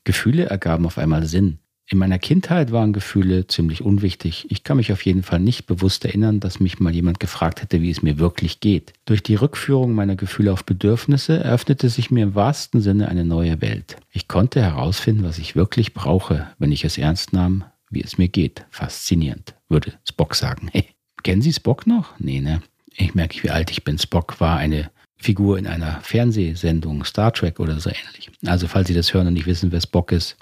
Gefühle 0.05 0.45
ergaben 0.45 0.87
auf 0.87 0.97
einmal 0.97 1.27
Sinn. 1.27 1.59
In 1.89 1.99
meiner 1.99 2.19
Kindheit 2.19 2.73
waren 2.73 2.93
Gefühle 2.93 3.47
ziemlich 3.47 3.81
unwichtig. 3.81 4.47
Ich 4.51 4.65
kann 4.65 4.77
mich 4.77 4.93
auf 4.93 5.05
jeden 5.05 5.23
Fall 5.23 5.39
nicht 5.39 5.67
bewusst 5.67 6.05
erinnern, 6.05 6.41
dass 6.41 6.59
mich 6.59 6.81
mal 6.81 6.93
jemand 6.93 7.21
gefragt 7.21 7.63
hätte, 7.63 7.81
wie 7.81 7.91
es 7.91 8.03
mir 8.03 8.19
wirklich 8.19 8.59
geht. 8.59 8.93
Durch 9.05 9.23
die 9.23 9.37
Rückführung 9.37 9.93
meiner 9.93 10.17
Gefühle 10.17 10.53
auf 10.53 10.65
Bedürfnisse 10.65 11.39
eröffnete 11.39 11.89
sich 11.89 12.11
mir 12.11 12.25
im 12.25 12.35
wahrsten 12.35 12.81
Sinne 12.81 13.09
eine 13.09 13.25
neue 13.25 13.61
Welt. 13.61 13.99
Ich 14.11 14.27
konnte 14.27 14.61
herausfinden, 14.61 15.23
was 15.23 15.39
ich 15.39 15.55
wirklich 15.55 15.95
brauche, 15.95 16.49
wenn 16.59 16.73
ich 16.73 16.85
es 16.85 16.99
ernst 16.99 17.33
nahm, 17.33 17.65
wie 17.89 18.03
es 18.03 18.19
mir 18.19 18.29
geht. 18.29 18.65
Faszinierend, 18.71 19.55
würde 19.69 19.93
Spock 20.05 20.35
sagen. 20.35 20.69
Hey, 20.73 20.89
kennen 21.23 21.43
Sie 21.43 21.53
Spock 21.53 21.87
noch? 21.87 22.19
Nee, 22.19 22.41
ne? 22.41 22.63
Ich 22.97 23.15
merke, 23.15 23.45
wie 23.45 23.51
alt 23.51 23.71
ich 23.71 23.85
bin. 23.85 23.99
Spock 23.99 24.41
war 24.41 24.57
eine 24.57 24.91
Figur 25.19 25.57
in 25.57 25.69
einer 25.69 26.01
Fernsehsendung, 26.01 27.05
Star 27.05 27.33
Trek 27.33 27.61
oder 27.61 27.79
so 27.79 27.91
ähnlich. 27.91 28.33
Also, 28.45 28.67
falls 28.67 28.89
Sie 28.89 28.95
das 28.95 29.15
hören 29.15 29.29
und 29.29 29.35
nicht 29.35 29.47
wissen, 29.47 29.71
wer 29.71 29.81
Spock 29.81 30.11
ist, 30.11 30.37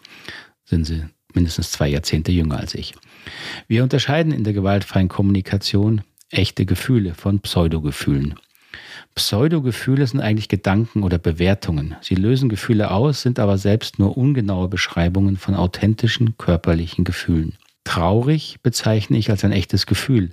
sind 0.65 0.87
Sie 0.87 1.05
mindestens 1.35 1.71
zwei 1.71 1.89
Jahrzehnte 1.89 2.33
jünger 2.33 2.59
als 2.59 2.75
ich. 2.75 2.95
Wir 3.69 3.83
unterscheiden 3.83 4.33
in 4.33 4.45
der 4.45 4.53
gewaltfreien 4.53 5.09
Kommunikation 5.09 6.03
echte 6.31 6.67
Gefühle 6.67 7.15
von 7.15 7.41
Pseudogefühlen. 7.41 8.35
Pseudogefühle 9.15 10.07
sind 10.07 10.21
eigentlich 10.21 10.49
Gedanken 10.49 11.05
oder 11.05 11.19
Bewertungen. 11.19 11.95
Sie 12.01 12.17
lösen 12.17 12.49
Gefühle 12.49 12.91
aus, 12.91 13.23
sind 13.23 13.39
aber 13.39 13.59
selbst 13.59 13.99
nur 13.99 14.17
ungenaue 14.17 14.69
Beschreibungen 14.69 15.37
von 15.37 15.55
authentischen 15.55 16.37
körperlichen 16.37 17.05
Gefühlen. 17.05 17.57
Traurig 17.85 18.59
bezeichne 18.63 19.19
ich 19.19 19.31
als 19.31 19.45
ein 19.45 19.53
echtes 19.53 19.87
Gefühl, 19.87 20.31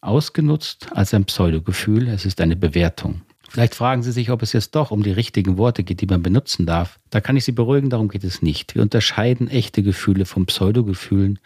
ausgenutzt 0.00 0.88
als 0.92 1.14
ein 1.14 1.24
Pseudogefühl, 1.24 2.08
es 2.08 2.24
ist 2.24 2.40
eine 2.40 2.54
Bewertung. 2.54 3.22
Vielleicht 3.52 3.74
fragen 3.74 4.02
Sie 4.02 4.12
sich, 4.12 4.30
ob 4.30 4.40
es 4.40 4.54
jetzt 4.54 4.74
doch 4.74 4.90
um 4.90 5.02
die 5.02 5.10
richtigen 5.10 5.58
Worte 5.58 5.84
geht, 5.84 6.00
die 6.00 6.06
man 6.06 6.22
benutzen 6.22 6.64
darf. 6.64 6.98
Da 7.10 7.20
kann 7.20 7.36
ich 7.36 7.44
Sie 7.44 7.52
beruhigen, 7.52 7.90
darum 7.90 8.08
geht 8.08 8.24
es 8.24 8.40
nicht. 8.40 8.74
Wir 8.74 8.80
unterscheiden 8.80 9.46
echte 9.48 9.82
Gefühle 9.82 10.24
von 10.24 10.46
Pseudogefühlen, 10.46 11.38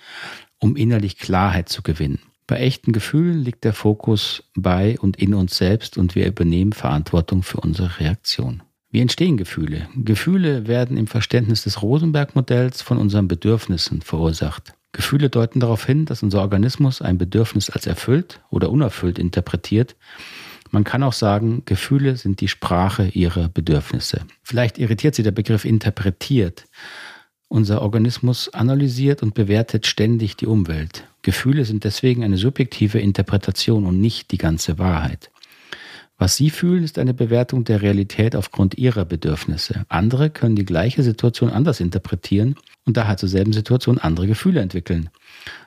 um 0.61 0.77
innerlich 0.77 1.19
Klarheit 1.19 1.69
zu 1.69 1.83
gewinnen. 1.83 2.21
Bei 2.47 2.59
echten 2.59 2.93
Gefühlen 2.93 3.43
liegt 3.43 3.65
der 3.65 3.73
Fokus 3.73 4.45
bei 4.55 4.97
und 5.01 5.17
in 5.17 5.35
uns 5.35 5.57
selbst 5.57 5.99
und 5.99 6.15
wir 6.15 6.29
übernehmen 6.29 6.73
Verantwortung 6.73 7.43
für 7.43 7.59
unsere 7.59 7.99
Reaktion. 7.99 8.63
Wie 8.89 9.01
entstehen 9.01 9.37
Gefühle? 9.37 9.89
Gefühle 9.97 10.69
werden 10.69 10.97
im 10.97 11.09
Verständnis 11.09 11.65
des 11.65 11.83
Rosenberg-Modells 11.83 12.83
von 12.83 12.99
unseren 12.99 13.27
Bedürfnissen 13.27 14.01
verursacht. 14.01 14.75
Gefühle 14.93 15.29
deuten 15.29 15.59
darauf 15.59 15.85
hin, 15.85 16.05
dass 16.05 16.23
unser 16.23 16.43
Organismus 16.43 17.03
ein 17.03 17.19
Bedürfnis 17.19 17.69
als 17.69 17.89
erfüllt 17.89 18.43
oder 18.49 18.71
unerfüllt 18.71 19.19
interpretiert 19.19 19.97
man 20.71 20.85
kann 20.85 21.03
auch 21.03 21.13
sagen, 21.13 21.63
Gefühle 21.65 22.17
sind 22.17 22.41
die 22.41 22.49
Sprache 22.49 23.09
ihrer 23.09 23.49
Bedürfnisse. 23.49 24.23
Vielleicht 24.43 24.79
irritiert 24.79 25.15
sie 25.15 25.23
der 25.23 25.31
Begriff 25.31 25.65
interpretiert. 25.65 26.65
Unser 27.49 27.83
Organismus 27.83 28.53
analysiert 28.53 29.23
und 29.23 29.35
bewertet 29.35 29.87
ständig 29.87 30.37
die 30.37 30.47
Umwelt. 30.47 31.05
Gefühle 31.23 31.65
sind 31.65 31.85
deswegen 31.85 32.25
eine 32.25 32.37
subjektive 32.37 32.99
Interpretation 32.99 33.87
und 33.87 34.01
nicht 34.01 34.33
die 34.33 34.39
ganze 34.39 34.79
Wahrheit. 34.79 35.31
Was 36.19 36.37
Sie 36.37 36.51
fühlen, 36.51 36.83
ist 36.83 36.99
eine 36.99 37.13
Bewertung 37.13 37.65
der 37.65 37.83
Realität 37.83 38.35
aufgrund 38.35 38.79
Ihrer 38.79 39.05
Bedürfnisse. 39.05 39.85
Andere 39.89 40.31
können 40.31 40.57
die 40.57 40.65
gleiche 40.65 41.03
Situation 41.03 41.51
anders 41.51 41.79
interpretieren 41.79 42.57
und 42.87 42.97
daher 42.97 43.19
zur 43.19 43.29
selben 43.29 43.53
Situation 43.53 43.99
andere 43.99 44.27
Gefühle 44.27 44.61
entwickeln. 44.61 45.11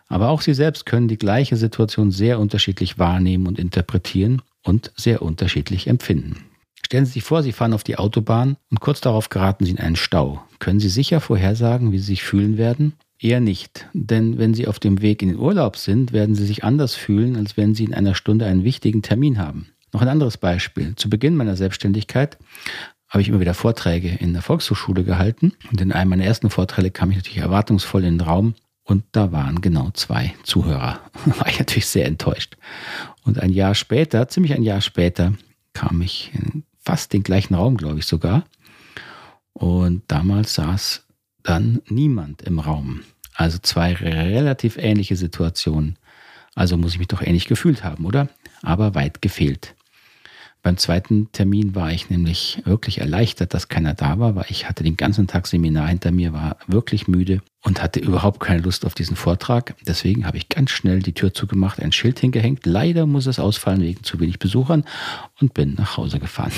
Aber 0.08 0.30
auch 0.30 0.42
Sie 0.42 0.56
selbst 0.56 0.88
können 0.88 1.08
die 1.08 1.20
gleiche 1.20 1.56
Situation 1.56 2.10
sehr 2.10 2.40
unterschiedlich 2.40 2.98
wahrnehmen 2.98 3.46
und 3.46 3.60
interpretieren 3.60 4.42
und 4.64 4.92
sehr 4.96 5.22
unterschiedlich 5.22 5.88
empfinden. 5.88 6.46
Stellen 6.86 7.06
Sie 7.06 7.14
sich 7.14 7.24
vor, 7.24 7.44
Sie 7.44 7.52
fahren 7.52 7.74
auf 7.74 7.84
die 7.84 7.98
Autobahn 7.98 8.58
und 8.72 8.80
kurz 8.80 9.02
darauf 9.02 9.30
geraten 9.30 9.66
Sie 9.66 9.72
in 9.72 9.80
einen 9.80 9.96
Stau. 9.96 10.44
Können 10.60 10.80
Sie 10.80 10.90
sicher 10.90 11.22
vorhersagen, 11.22 11.92
wie 11.92 12.00
Sie 12.00 12.06
sich 12.06 12.24
fühlen 12.24 12.58
werden? 12.58 12.94
Eher 13.20 13.42
nicht, 13.42 13.86
denn 13.94 14.38
wenn 14.38 14.54
Sie 14.54 14.68
auf 14.68 14.80
dem 14.80 15.02
Weg 15.02 15.22
in 15.22 15.30
den 15.30 15.40
Urlaub 15.40 15.76
sind, 15.76 16.14
werden 16.14 16.36
Sie 16.36 16.46
sich 16.46 16.64
anders 16.64 16.96
fühlen, 16.96 17.36
als 17.36 17.58
wenn 17.58 17.76
Sie 17.76 17.84
in 17.84 17.94
einer 17.94 18.16
Stunde 18.16 18.46
einen 18.46 18.64
wichtigen 18.64 19.02
Termin 19.02 19.38
haben. 19.40 19.68
Noch 19.92 20.02
ein 20.02 20.08
anderes 20.08 20.38
Beispiel. 20.38 20.96
Zu 20.96 21.10
Beginn 21.10 21.36
meiner 21.36 21.56
Selbstständigkeit 21.56 22.38
habe 23.10 23.22
ich 23.22 23.30
immer 23.30 23.40
wieder 23.40 23.56
Vorträge 23.56 24.10
in 24.10 24.34
der 24.34 24.42
Volkshochschule 24.42 25.04
gehalten. 25.04 25.54
Und 25.72 25.82
in 25.82 25.92
einem 25.92 26.12
meiner 26.12 26.26
ersten 26.26 26.50
Vorträge 26.50 26.92
kam 26.92 27.12
ich 27.12 27.18
natürlich 27.18 27.40
erwartungsvoll 27.40 28.06
in 28.06 28.20
den 28.20 28.28
Raum 28.28 28.54
und 28.90 29.04
da 29.12 29.32
waren 29.32 29.62
genau 29.62 29.92
zwei 29.94 30.34
Zuhörer. 30.44 31.00
war 31.26 31.48
ich 31.48 31.60
natürlich 31.60 31.86
sehr 31.86 32.08
enttäuscht. 32.08 32.58
Und 33.24 33.40
ein 33.40 33.52
Jahr 33.52 33.76
später, 33.76 34.28
ziemlich 34.28 34.56
ein 34.56 34.64
Jahr 34.64 34.82
später, 34.82 35.34
kam 35.74 36.02
ich 36.02 36.32
in 36.34 36.64
fast 36.80 37.14
den 37.14 37.22
gleichen 37.22 37.54
Raum, 37.54 37.78
glaube 37.78 38.00
ich 38.00 38.08
sogar. 38.08 38.46
Und 39.54 40.02
damals 40.08 40.56
saß 40.56 41.06
dann 41.44 41.82
niemand 41.88 42.42
im 42.42 42.58
Raum. 42.58 43.02
Also 43.36 43.60
zwei 43.62 43.94
relativ 43.94 44.78
ähnliche 44.78 45.16
Situationen. 45.16 45.98
Also 46.56 46.76
muss 46.76 46.94
ich 46.94 47.00
mich 47.00 47.08
doch 47.08 47.22
ähnlich 47.22 47.46
gefühlt 47.46 47.84
haben, 47.84 48.06
oder? 48.06 48.28
Aber 48.64 48.96
weit 48.96 49.22
gefehlt. 49.22 49.76
Beim 50.62 50.76
zweiten 50.76 51.32
Termin 51.32 51.74
war 51.74 51.92
ich 51.94 52.10
nämlich 52.10 52.62
wirklich 52.66 53.00
erleichtert, 53.00 53.54
dass 53.54 53.70
keiner 53.70 53.94
da 53.94 54.20
war, 54.20 54.36
weil 54.36 54.46
ich 54.50 54.68
hatte 54.68 54.84
den 54.84 54.98
ganzen 54.98 55.26
Tag 55.26 55.48
Seminar 55.48 55.88
hinter 55.88 56.12
mir, 56.12 56.34
war 56.34 56.58
wirklich 56.68 57.08
müde 57.08 57.42
und 57.64 57.82
hatte 57.82 58.02
überhaupt 58.02 58.42
keine 58.42 58.62
Lust 58.62 58.86
auf 58.86 58.94
diesen 58.94 59.16
Vortrag. 59.16 59.76
Deswegen 59.88 60.26
habe 60.26 60.36
ich 60.36 60.50
ganz 60.50 60.72
schnell 60.72 61.00
die 61.00 61.14
Tür 61.14 61.34
zugemacht, 61.34 61.80
ein 61.80 61.94
Schild 61.94 62.20
hingehängt. 62.20 62.66
Leider 62.66 63.06
muss 63.06 63.26
es 63.26 63.40
ausfallen 63.40 63.82
wegen 63.82 64.04
zu 64.04 64.20
wenig 64.20 64.40
Besuchern 64.40 64.84
und 65.40 65.54
bin 65.54 65.76
nach 65.76 65.96
Hause 65.96 66.20
gefahren. 66.20 66.52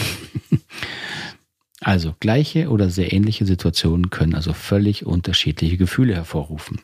also 1.80 2.16
gleiche 2.20 2.70
oder 2.70 2.90
sehr 2.90 3.14
ähnliche 3.14 3.46
Situationen 3.46 4.10
können 4.10 4.34
also 4.34 4.54
völlig 4.54 5.06
unterschiedliche 5.06 5.78
Gefühle 5.78 6.16
hervorrufen. 6.16 6.82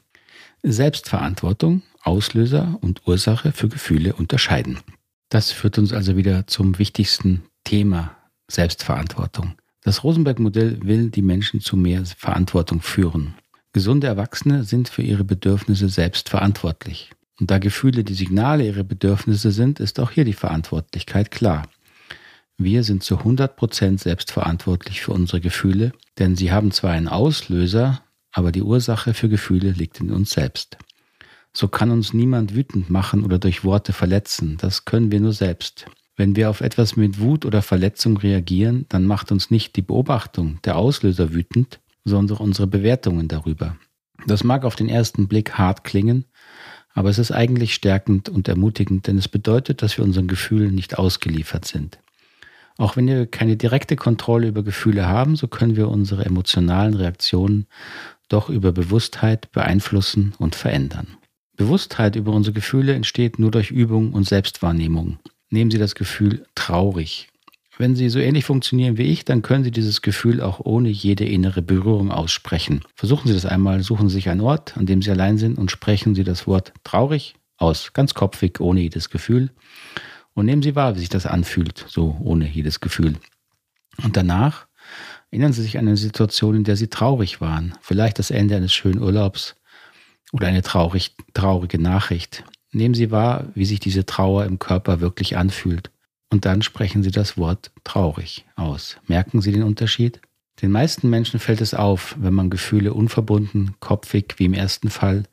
Selbstverantwortung, 0.62 1.82
Auslöser 2.03 2.77
und 2.82 3.08
Ursache 3.08 3.51
für 3.53 3.69
Gefühle 3.69 4.13
unterscheiden. 4.13 4.80
Das 5.29 5.51
führt 5.51 5.77
uns 5.77 5.91
also 5.91 6.15
wieder 6.15 6.47
zum 6.47 6.79
wichtigsten 6.79 7.43
Thema 7.63 8.15
Selbstverantwortung. 8.49 9.55
Das 9.83 10.03
Rosenberg-Modell 10.03 10.79
will 10.83 11.09
die 11.09 11.21
Menschen 11.21 11.59
zu 11.59 11.75
mehr 11.75 12.05
Verantwortung 12.05 12.81
führen. 12.81 13.35
Gesunde 13.73 14.07
Erwachsene 14.07 14.63
sind 14.63 14.89
für 14.89 15.01
ihre 15.01 15.23
Bedürfnisse 15.23 15.89
selbst 15.89 16.29
verantwortlich. 16.29 17.11
Und 17.39 17.51
da 17.51 17.59
Gefühle 17.59 18.03
die 18.03 18.13
Signale 18.13 18.65
ihrer 18.65 18.83
Bedürfnisse 18.83 19.51
sind, 19.51 19.79
ist 19.79 19.99
auch 19.99 20.11
hier 20.11 20.25
die 20.25 20.33
Verantwortlichkeit 20.33 21.29
klar. 21.29 21.63
Wir 22.57 22.83
sind 22.83 23.03
zu 23.03 23.17
100% 23.17 23.99
selbst 23.99 24.31
verantwortlich 24.31 25.01
für 25.01 25.11
unsere 25.11 25.41
Gefühle, 25.41 25.91
denn 26.17 26.35
sie 26.35 26.51
haben 26.51 26.71
zwar 26.71 26.91
einen 26.91 27.07
Auslöser, 27.07 28.01
aber 28.31 28.51
die 28.51 28.63
Ursache 28.63 29.13
für 29.13 29.29
Gefühle 29.29 29.71
liegt 29.71 29.99
in 29.99 30.09
uns 30.09 30.31
selbst. 30.31 30.77
So 31.60 31.67
kann 31.67 31.89
uns 31.89 32.13
niemand 32.13 32.54
wütend 32.54 32.91
machen 32.91 33.26
oder 33.26 33.39
durch 33.39 33.63
Worte 33.63 33.91
verletzen. 33.91 34.58
Das 34.60 34.86
können 34.86 35.12
wir 35.12 35.20
nur 35.20 35.34
selbst. 35.34 35.88
Wenn 36.15 36.36
wir 36.36 36.52
auf 36.52 36.62
etwas 36.62 36.96
mit 36.96 37.20
Wut 37.20 37.46
oder 37.46 37.63
Verletzung 37.63 38.15
reagieren, 38.17 38.86
dann 38.89 39.08
macht 39.08 39.32
uns 39.32 39.50
nicht 39.50 39.76
die 39.76 39.82
Beobachtung, 39.82 40.60
der 40.65 40.76
Auslöser 40.76 41.34
wütend, 41.34 41.80
sondern 42.06 42.38
unsere 42.38 42.67
Bewertungen 42.67 43.28
darüber. 43.28 43.76
Das 44.28 44.43
mag 44.43 44.65
auf 44.65 44.76
den 44.76 44.88
ersten 44.88 45.28
Blick 45.28 45.54
hart 45.54 45.84
klingen, 45.84 46.26
aber 46.93 47.10
es 47.10 47.17
ist 47.17 47.32
eigentlich 47.32 47.74
stärkend 47.74 48.30
und 48.30 48.48
ermutigend, 48.48 49.08
denn 49.08 49.17
es 49.17 49.28
bedeutet, 49.28 49.82
dass 49.82 49.98
wir 49.98 50.06
unseren 50.06 50.28
Gefühlen 50.28 50.76
nicht 50.76 51.00
ausgeliefert 51.00 51.65
sind. 51.65 51.98
Auch 52.78 52.98
wenn 52.98 53.08
wir 53.08 53.26
keine 53.26 53.58
direkte 53.58 53.96
Kontrolle 53.96 54.48
über 54.48 54.62
Gefühle 54.62 55.08
haben, 55.08 55.36
so 55.36 55.48
können 55.48 55.76
wir 55.76 55.89
unsere 55.89 56.24
emotionalen 56.24 56.93
Reaktionen 56.93 57.65
doch 58.30 58.48
über 58.48 58.74
Bewusstheit 58.74 59.52
beeinflussen 59.52 60.36
und 60.38 60.54
verändern. 60.54 61.16
Bewusstheit 61.58 62.15
über 62.15 62.32
unsere 62.32 62.54
Gefühle 62.54 62.93
entsteht 62.93 63.39
nur 63.39 63.52
durch 63.52 63.72
Übung 63.72 64.13
und 64.13 64.26
Selbstwahrnehmung. 64.26 65.17
Nehmen 65.50 65.72
Sie 65.72 65.80
das 65.80 65.96
Gefühl 65.96 66.46
traurig. 66.56 67.28
Wenn 67.80 67.96
Sie 67.96 68.10
so 68.10 68.20
ähnlich 68.20 68.46
funktionieren 68.46 68.98
wie 68.98 69.04
ich, 69.04 69.26
dann 69.26 69.41
können 69.41 69.63
Sie 69.63 69.72
dieses 69.72 70.02
Gefühl 70.02 70.41
auch 70.41 70.60
ohne 70.60 70.89
jede 70.89 71.26
innere 71.26 71.62
Berührung 71.62 72.12
aussprechen. 72.12 72.82
Versuchen 72.96 73.28
Sie 73.28 73.34
das 73.34 73.46
einmal, 73.46 73.82
suchen 73.84 74.10
Sie 74.10 74.15
sich 74.15 74.30
einen 74.30 74.41
Ort, 74.41 74.78
an 74.78 74.86
dem 74.86 75.02
Sie 75.02 75.12
allein 75.12 75.38
sind 75.38 75.58
und 75.58 75.72
sprechen 75.72 76.15
Sie 76.15 76.24
das 76.24 76.48
Wort 76.48 76.74
traurig 76.84 77.36
aus, 77.58 77.91
ganz 77.93 78.13
kopfig, 78.13 78.60
ohne 78.60 78.82
jedes 78.82 79.10
Gefühl. 79.10 79.52
Und 80.34 80.46
nehmen 80.46 80.62
Sie 80.62 80.76
wahr, 80.76 80.96
wie 80.96 81.00
sich 81.00 81.10
das 81.10 81.26
anfühlt, 81.26 81.86
so 81.88 82.17
ohne 82.20 82.48
jedes 82.48 82.80
Gefühl. 82.80 83.15
Und 84.04 84.15
danach 84.15 84.67
erinnern 85.32 85.54
Sie 85.54 85.63
sich 85.63 85.78
an 85.78 85.88
eine 85.88 85.98
Situation, 85.98 86.56
in 86.56 86.63
der 86.63 86.78
Sie 86.78 86.88
traurig 86.88 87.41
waren, 87.41 87.76
vielleicht 87.82 88.20
das 88.20 88.32
Ende 88.32 88.56
eines 88.56 88.74
schönen 88.74 89.02
Urlaubs, 89.02 89.56
oder 90.31 90.47
eine 90.47 90.61
traurig, 90.61 91.15
traurige 91.33 91.79
Nachricht. 91.79 92.43
Nehmen 92.71 92.95
Sie 92.95 93.11
wahr, 93.11 93.45
wie 93.55 93.65
sich 93.65 93.79
diese 93.79 94.05
Trauer 94.05 94.45
im 94.45 94.59
Körper 94.59 94.99
wirklich 94.99 95.37
anfühlt. 95.37 95.91
Und 96.29 96.45
dann 96.45 96.61
sprechen 96.61 97.03
Sie 97.03 97.11
das 97.11 97.37
Wort 97.37 97.71
traurig 97.83 98.45
aus. 98.55 98.97
Merken 99.07 99.41
Sie 99.41 99.51
den 99.51 99.63
Unterschied? 99.63 100.21
Den 100.61 100.71
meisten 100.71 101.09
Menschen 101.09 101.39
fällt 101.39 101.61
es 101.61 101.73
auf, 101.73 102.15
wenn 102.19 102.33
man 102.33 102.49
Gefühle 102.49 102.93
unverbunden, 102.93 103.75
kopfig 103.79 104.35
wie 104.37 104.45
im 104.45 104.53
ersten 104.53 104.89
Fall 104.89 105.23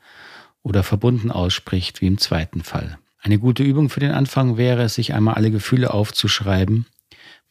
oder 0.62 0.82
verbunden 0.82 1.30
ausspricht 1.30 2.00
wie 2.00 2.06
im 2.06 2.18
zweiten 2.18 2.62
Fall. 2.62 2.98
Eine 3.20 3.38
gute 3.38 3.62
Übung 3.62 3.88
für 3.88 4.00
den 4.00 4.12
Anfang 4.12 4.58
wäre 4.58 4.82
es, 4.82 4.94
sich 4.94 5.14
einmal 5.14 5.34
alle 5.34 5.50
Gefühle 5.50 5.92
aufzuschreiben 5.92 6.86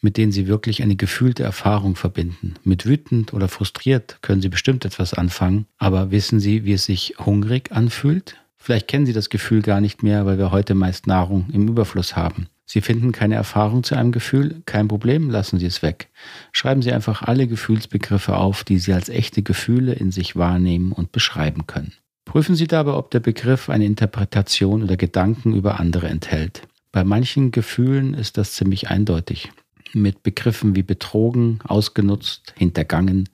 mit 0.04 0.18
denen 0.18 0.32
Sie 0.32 0.48
wirklich 0.48 0.84
eine 0.84 0.96
gefühlte 0.96 1.44
Erfahrung 1.44 1.96
verbinden. 1.96 2.56
Mit 2.63 2.86
wütend 2.86 3.34
oder 3.34 3.48
frustriert 3.48 4.18
können 4.22 4.42
Sie 4.42 4.50
bestimmt 4.50 4.86
etwas 4.86 5.13
anfangen, 5.13 5.66
aber 5.78 6.12
wissen 6.12 6.39
Sie, 6.39 6.66
wie 6.66 6.74
es 6.74 6.86
sich 6.86 7.16
hungrig 7.18 7.72
anfühlt? 7.72 8.36
Vielleicht 8.58 8.88
kennen 8.88 9.06
Sie 9.06 9.13
das 9.13 9.30
Gefühl 9.30 9.62
gar 9.62 9.82
nicht 9.82 10.04
mehr, 10.04 10.26
weil 10.26 10.38
wir 10.38 10.52
heute 10.52 10.76
meist 10.76 11.08
Nahrung 11.08 11.48
im 11.54 11.68
Überfluss 11.68 12.16
haben. 12.16 12.48
Sie 12.66 12.82
finden 12.82 13.12
keine 13.12 13.36
Erfahrung 13.36 13.84
zu 13.84 13.96
einem 13.96 14.12
Gefühl, 14.12 14.62
kein 14.66 14.88
Problem, 14.88 15.30
lassen 15.30 15.60
Sie 15.60 15.66
es 15.66 15.82
weg. 15.82 16.10
Schreiben 16.52 16.82
Sie 16.82 16.92
einfach 16.92 17.22
alle 17.22 17.48
Gefühlsbegriffe 17.48 18.36
auf, 18.36 18.63
die 18.63 18.80
Sie 18.80 18.94
als 18.94 19.10
echte 19.10 19.42
Gefühle 19.42 19.94
in 19.94 20.12
sich 20.12 20.36
wahrnehmen 20.36 20.92
und 20.92 21.12
beschreiben 21.12 21.66
können. 21.68 21.94
Prüfen 22.26 22.56
Sie 22.56 22.68
dabei, 22.68 22.94
ob 22.94 23.12
der 23.12 23.20
Begriff 23.20 23.70
eine 23.70 23.86
Interpretation 23.86 24.84
oder 24.84 24.98
Gedanken 24.98 25.54
über 25.56 25.80
andere 25.80 26.08
enthält. 26.08 26.63
Bei 26.92 27.04
manchen 27.04 27.52
Gefühlen 27.52 28.13
ist 28.13 28.38
das 28.38 28.54
ziemlich 28.54 28.89
eindeutig 28.89 29.52
mit 29.93 30.23
Begriffen 30.23 30.75
wie 30.75 30.84
betrogen, 30.84 31.60
ausgenutzt, 31.63 32.53
hintergangen, 32.58 33.29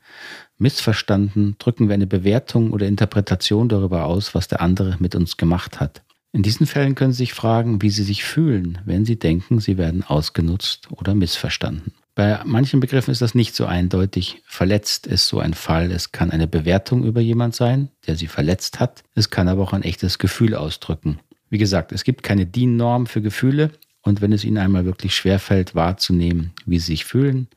missverstanden, 0.57 1.55
drücken 1.59 1.87
wir 1.87 1.93
eine 1.93 2.07
Bewertung 2.07 2.71
oder 2.71 2.87
Interpretation 2.87 3.69
darüber 3.69 4.05
aus, 4.05 4.35
was 4.35 4.47
der 4.47 4.61
andere 4.61 4.97
mit 4.99 5.15
uns 5.15 5.37
gemacht 5.37 5.79
hat. 5.79 6.03
In 6.31 6.43
diesen 6.43 6.67
Fällen 6.67 6.93
können 6.93 7.11
Sie 7.11 7.19
sich 7.19 7.33
fragen, 7.33 7.81
wie 7.81 7.89
Sie 7.89 8.03
sich 8.03 8.23
fühlen, 8.23 8.77
wenn 8.85 9.03
Sie 9.03 9.17
denken, 9.17 9.59
Sie 9.59 9.77
werden 9.77 10.03
ausgenutzt 10.03 10.89
oder 10.91 11.15
missverstanden. 11.15 11.93
Bei 12.13 12.41
manchen 12.45 12.81
Begriffen 12.81 13.11
ist 13.11 13.21
das 13.21 13.33
nicht 13.33 13.55
so 13.55 13.65
eindeutig. 13.65 14.43
Verletzt 14.45 15.07
ist 15.07 15.27
so 15.27 15.39
ein 15.39 15.53
Fall. 15.53 15.89
Es 15.91 16.11
kann 16.11 16.31
eine 16.31 16.47
Bewertung 16.47 17.03
über 17.03 17.21
jemand 17.21 17.55
sein, 17.55 17.89
der 18.05 18.15
Sie 18.15 18.27
verletzt 18.27 18.79
hat. 18.79 19.03
Es 19.15 19.29
kann 19.29 19.47
aber 19.47 19.63
auch 19.63 19.73
ein 19.73 19.83
echtes 19.83 20.19
Gefühl 20.19 20.53
ausdrücken. 20.53 21.19
Wie 21.49 21.57
gesagt, 21.57 21.93
es 21.93 22.03
gibt 22.03 22.21
keine 22.21 22.45
DIN-Norm 22.45 23.07
für 23.07 23.21
Gefühle. 23.21 23.71
Und 24.01 24.21
wenn 24.21 24.31
es 24.31 24.45
Ihnen 24.45 24.57
einmal 24.57 24.85
wirklich 24.85 25.13
schwerfällt, 25.13 25.75
wahrzunehmen, 25.75 26.53
wie 26.65 26.79
Sie 26.79 26.85
sich 26.85 27.05
fühlen, 27.05 27.47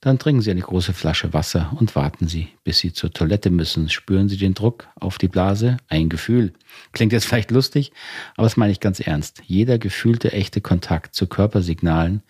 dann 0.00 0.18
trinken 0.18 0.40
Sie 0.40 0.50
eine 0.50 0.60
große 0.60 0.92
Flasche 0.92 1.32
Wasser 1.32 1.76
und 1.78 1.96
warten 1.96 2.28
Sie, 2.28 2.48
bis 2.62 2.78
Sie 2.78 2.92
zur 2.92 3.12
Toilette 3.12 3.50
müssen. 3.50 3.88
Spüren 3.88 4.28
Sie 4.28 4.36
den 4.36 4.54
Druck 4.54 4.88
auf 4.94 5.18
die 5.18 5.28
Blase? 5.28 5.76
Ein 5.88 6.08
Gefühl. 6.08 6.52
Klingt 6.92 7.12
jetzt 7.12 7.26
vielleicht 7.26 7.50
lustig, 7.50 7.92
aber 8.36 8.46
das 8.46 8.56
meine 8.56 8.72
ich 8.72 8.80
ganz 8.80 9.00
ernst. 9.00 9.42
Jeder 9.46 9.78
gefühlte 9.78 10.32
echte 10.32 10.60
Kontakt 10.60 11.14
zu 11.14 11.26
Körpersignalen 11.26 12.22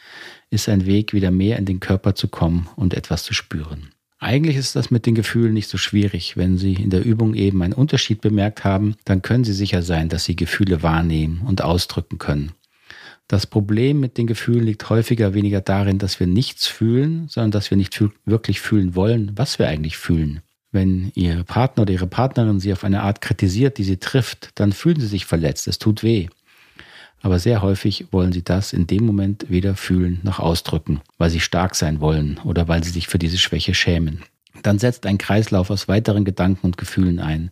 ist 0.50 0.68
ein 0.68 0.86
Weg, 0.86 1.12
wieder 1.12 1.30
mehr 1.30 1.58
in 1.58 1.66
den 1.66 1.80
Körper 1.80 2.14
zu 2.14 2.28
kommen 2.28 2.68
und 2.76 2.94
etwas 2.94 3.22
zu 3.22 3.34
spüren. 3.34 3.90
Eigentlich 4.18 4.56
ist 4.56 4.76
das 4.76 4.90
mit 4.90 5.04
den 5.04 5.16
Gefühlen 5.16 5.52
nicht 5.52 5.68
so 5.68 5.78
schwierig. 5.78 6.36
Wenn 6.36 6.56
Sie 6.56 6.74
in 6.74 6.90
der 6.90 7.04
Übung 7.04 7.34
eben 7.34 7.60
einen 7.62 7.72
Unterschied 7.72 8.20
bemerkt 8.20 8.64
haben, 8.64 8.94
dann 9.04 9.20
können 9.20 9.42
Sie 9.44 9.52
sicher 9.52 9.82
sein, 9.82 10.08
dass 10.08 10.24
Sie 10.24 10.36
Gefühle 10.36 10.82
wahrnehmen 10.82 11.42
und 11.44 11.62
ausdrücken 11.62 12.18
können. 12.18 12.52
Das 13.28 13.46
Problem 13.46 14.00
mit 14.00 14.18
den 14.18 14.26
Gefühlen 14.26 14.64
liegt 14.64 14.90
häufiger 14.90 15.32
weniger 15.32 15.60
darin, 15.60 15.98
dass 15.98 16.20
wir 16.20 16.26
nichts 16.26 16.66
fühlen, 16.66 17.28
sondern 17.28 17.50
dass 17.50 17.70
wir 17.70 17.78
nicht 17.78 18.02
wirklich 18.24 18.60
fühlen 18.60 18.94
wollen, 18.94 19.32
was 19.36 19.58
wir 19.58 19.68
eigentlich 19.68 19.96
fühlen. 19.96 20.40
Wenn 20.70 21.12
Ihr 21.14 21.44
Partner 21.44 21.82
oder 21.82 21.92
Ihre 21.92 22.06
Partnerin 22.06 22.60
Sie 22.60 22.72
auf 22.72 22.84
eine 22.84 23.02
Art 23.02 23.20
kritisiert, 23.20 23.78
die 23.78 23.84
Sie 23.84 23.98
trifft, 23.98 24.50
dann 24.54 24.72
fühlen 24.72 25.00
Sie 25.00 25.06
sich 25.06 25.26
verletzt, 25.26 25.68
es 25.68 25.78
tut 25.78 26.02
weh. 26.02 26.28
Aber 27.20 27.38
sehr 27.38 27.62
häufig 27.62 28.06
wollen 28.10 28.32
Sie 28.32 28.42
das 28.42 28.72
in 28.72 28.86
dem 28.86 29.06
Moment 29.06 29.46
weder 29.48 29.76
fühlen 29.76 30.20
noch 30.24 30.40
ausdrücken, 30.40 31.00
weil 31.18 31.30
Sie 31.30 31.40
stark 31.40 31.76
sein 31.76 32.00
wollen 32.00 32.40
oder 32.44 32.68
weil 32.68 32.82
Sie 32.82 32.90
sich 32.90 33.06
für 33.06 33.18
diese 33.18 33.38
Schwäche 33.38 33.74
schämen. 33.74 34.22
Dann 34.62 34.78
setzt 34.78 35.06
ein 35.06 35.18
Kreislauf 35.18 35.70
aus 35.70 35.88
weiteren 35.88 36.24
Gedanken 36.24 36.66
und 36.66 36.76
Gefühlen 36.76 37.20
ein. 37.20 37.50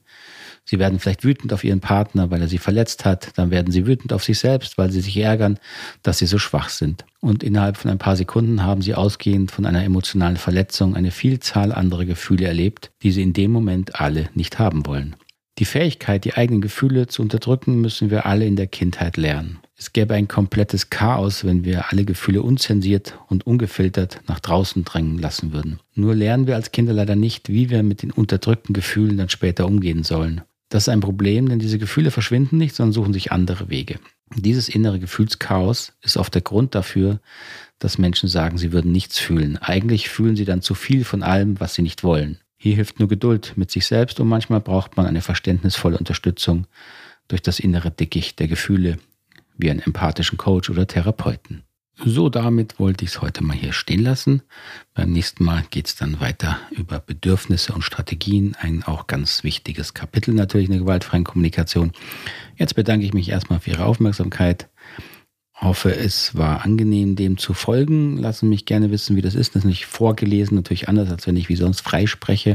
Sie 0.65 0.79
werden 0.79 0.99
vielleicht 0.99 1.25
wütend 1.25 1.53
auf 1.53 1.65
ihren 1.65 1.81
Partner, 1.81 2.31
weil 2.31 2.41
er 2.43 2.49
sie 2.49 2.59
verletzt 2.59 3.05
hat. 3.05 3.37
Dann 3.37 3.51
werden 3.51 3.73
sie 3.73 3.87
wütend 3.87 4.13
auf 4.13 4.23
sich 4.23 4.39
selbst, 4.39 4.79
weil 4.79 4.91
sie 4.91 5.01
sich 5.01 5.17
ärgern, 5.17 5.59
dass 6.03 6.19
sie 6.19 6.27
so 6.27 6.39
schwach 6.39 6.69
sind. 6.69 7.05
Und 7.21 7.43
innerhalb 7.43 7.77
von 7.77 7.91
ein 7.91 7.99
paar 7.99 8.17
Sekunden 8.17 8.63
haben 8.63 8.83
sie 8.83 8.95
ausgehend 8.95 9.51
von 9.51 9.67
einer 9.67 9.85
emotionalen 9.85 10.37
Verletzung 10.37 10.95
eine 10.95 11.11
Vielzahl 11.11 11.73
anderer 11.73 12.05
Gefühle 12.05 12.47
erlebt, 12.47 12.93
die 13.03 13.11
sie 13.11 13.23
in 13.23 13.33
dem 13.33 13.51
Moment 13.51 14.01
alle 14.01 14.29
nicht 14.35 14.59
haben 14.59 14.87
wollen. 14.87 15.17
Die 15.59 15.67
Fähigkeit, 15.67 16.25
die 16.25 16.35
eigenen 16.35 16.63
Gefühle 16.63 17.07
zu 17.07 17.21
unterdrücken, 17.21 17.83
müssen 17.83 18.11
wir 18.11 18.25
alle 18.25 18.47
in 18.47 18.57
der 18.57 18.67
Kindheit 18.67 19.19
lernen. 19.19 19.59
Es 19.77 19.93
gäbe 19.93 20.15
ein 20.15 20.29
komplettes 20.29 20.89
Chaos, 20.89 21.45
wenn 21.45 21.65
wir 21.65 21.91
alle 21.91 22.05
Gefühle 22.05 22.43
unzensiert 22.43 23.19
und 23.29 23.47
ungefiltert 23.47 24.21
nach 24.27 24.41
draußen 24.41 24.85
drängen 24.85 25.19
lassen 25.19 25.53
würden. 25.53 25.81
Nur 25.95 26.15
lernen 26.15 26.47
wir 26.47 26.55
als 26.55 26.73
Kinder 26.73 26.93
leider 26.93 27.17
nicht, 27.17 27.51
wie 27.51 27.69
wir 27.71 27.83
mit 27.83 28.03
den 28.03 28.11
unterdrückten 28.11 28.73
Gefühlen 28.73 29.19
dann 29.19 29.29
später 29.29 29.67
umgehen 29.67 30.03
sollen. 30.03 30.43
Das 30.71 30.85
ist 30.85 30.89
ein 30.89 31.01
Problem, 31.01 31.49
denn 31.49 31.59
diese 31.59 31.79
Gefühle 31.79 32.11
verschwinden 32.13 32.57
nicht, 32.57 32.77
sondern 32.77 32.93
suchen 32.93 33.13
sich 33.13 33.33
andere 33.33 33.69
Wege. 33.69 33.99
Dieses 34.37 34.69
innere 34.69 35.01
Gefühlschaos 35.01 35.93
ist 36.03 36.17
oft 36.17 36.33
der 36.33 36.43
Grund 36.43 36.77
dafür, 36.77 37.21
dass 37.81 37.99
Menschen 37.99 38.29
sagen, 38.29 38.57
sie 38.57 38.73
würden 38.73 38.93
nichts 38.93 39.19
fühlen. 39.19 39.59
Eigentlich 39.59 40.09
fühlen 40.09 40.37
sie 40.37 40.45
dann 40.45 40.63
zu 40.63 40.75
viel 40.75 41.05
von 41.05 41.25
allem, 41.25 41.59
was 41.59 41.75
sie 41.75 41.83
nicht 41.83 42.05
wollen. 42.05 42.39
Hier 42.57 42.77
hilft 42.77 43.01
nur 43.01 43.09
Geduld 43.09 43.55
mit 43.57 43.71
sich 43.73 43.87
selbst 43.87 44.21
und 44.21 44.29
manchmal 44.29 44.61
braucht 44.61 44.97
man 44.97 45.07
eine 45.07 45.23
verständnisvolle 45.23 45.99
Unterstützung 45.99 46.67
durch 47.27 47.43
das 47.43 47.59
innere 47.59 47.91
Dickicht 47.91 48.39
der 48.39 48.47
Gefühle, 48.47 48.99
wie 49.57 49.71
einen 49.71 49.81
empathischen 49.81 50.39
Coach 50.39 50.71
oder 50.71 50.87
Therapeuten. 50.87 51.65
So, 52.03 52.31
damit 52.31 52.79
wollte 52.79 53.05
ich 53.05 53.11
es 53.11 53.21
heute 53.21 53.45
mal 53.45 53.57
hier 53.57 53.75
stehen 53.75 54.03
lassen. 54.03 54.43
Beim 54.95 55.13
nächsten 55.13 55.45
Mal 55.45 55.65
geht 55.71 55.87
es 55.87 55.97
dann 55.97 56.19
weiter 56.19 56.59
über 56.71 56.99
Bedürfnisse 56.99 57.75
und 57.75 57.83
Strategien. 57.83 58.57
Ein 58.59 58.83
auch 58.85 59.07
ganz 59.07 59.45
wichtiges 59.45 59.93
Kapitel 59.93 60.33
natürlich 60.33 60.69
in 60.69 60.73
der 60.73 60.81
gewaltfreien 60.81 61.25
Kommunikation. 61.25 61.93
Jetzt 62.57 62.75
bedanke 62.75 63.05
ich 63.05 63.13
mich 63.13 63.29
erstmal 63.29 63.61
für 63.61 63.71
Ihre 63.73 63.85
Aufmerksamkeit. 63.85 64.71
Hoffe, 65.55 65.95
es 65.95 66.35
war 66.35 66.65
angenehm, 66.65 67.17
dem 67.17 67.37
zu 67.37 67.53
folgen. 67.53 68.17
Lassen 68.17 68.49
mich 68.49 68.65
gerne 68.65 68.91
wissen, 68.91 69.15
wie 69.17 69.23
das 69.23 69.35
ist. 69.35 69.55
Das 69.55 69.65
ist 69.65 69.69
nicht 69.69 69.85
vorgelesen, 69.85 70.55
natürlich 70.55 70.89
anders, 70.89 71.11
als 71.11 71.27
wenn 71.27 71.37
ich 71.37 71.51
wie 71.51 71.57
sonst 71.57 71.83
frei 71.83 72.07
spreche. 72.07 72.55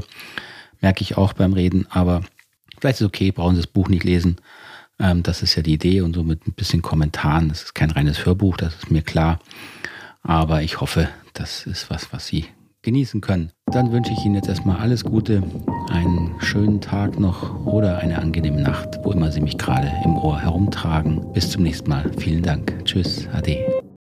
Merke 0.82 1.04
ich 1.04 1.18
auch 1.18 1.34
beim 1.34 1.54
Reden. 1.54 1.86
Aber 1.92 2.22
vielleicht 2.80 2.96
ist 2.96 3.02
es 3.02 3.08
okay, 3.08 3.32
brauchen 3.32 3.56
Sie 3.56 3.62
das 3.62 3.72
Buch 3.72 3.90
nicht 3.90 4.04
lesen. 4.04 4.38
Ähm, 5.00 5.24
das 5.24 5.42
ist 5.42 5.56
ja 5.56 5.64
die 5.64 5.74
Idee 5.74 6.02
und 6.02 6.16
so 6.16 6.24
mit 6.24 6.48
ein 6.48 6.54
bisschen 6.54 6.82
Kommentaren. 6.82 7.50
Das 7.50 7.64
ist 7.64 7.76
kein 7.76 7.92
reines 7.92 8.26
Hörbuch, 8.26 8.58
das 8.58 8.76
ist 8.76 8.92
mir 8.92 9.02
klar. 9.02 9.40
Aber 10.22 10.62
ich 10.62 10.82
hoffe, 10.82 11.10
das 11.34 11.66
ist 11.66 11.90
was, 11.90 12.12
was 12.12 12.28
Sie 12.28 12.46
genießen 12.82 13.20
können. 13.20 13.52
Dann 13.72 13.92
wünsche 13.92 14.14
ich 14.14 14.24
Ihnen 14.26 14.36
jetzt 14.36 14.48
erstmal 14.48 14.78
alles 14.78 15.04
Gute, 15.04 15.44
einen 15.90 16.36
schönen 16.40 16.82
Tag 16.82 17.20
noch 17.20 17.66
oder 17.66 17.98
eine 17.98 18.20
angenehme 18.20 18.62
Nacht, 18.62 19.00
wo 19.04 19.12
immer 19.12 19.32
Sie 19.32 19.42
mich 19.42 19.58
gerade 19.58 19.92
im 20.06 20.18
Ohr 20.18 20.40
herumtragen. 20.40 21.34
Bis 21.34 21.50
zum 21.50 21.64
nächsten 21.64 21.90
Mal. 21.90 22.12
Vielen 22.18 22.44
Dank. 22.44 22.86
Tschüss. 22.86 23.28
Ade. 23.34 23.75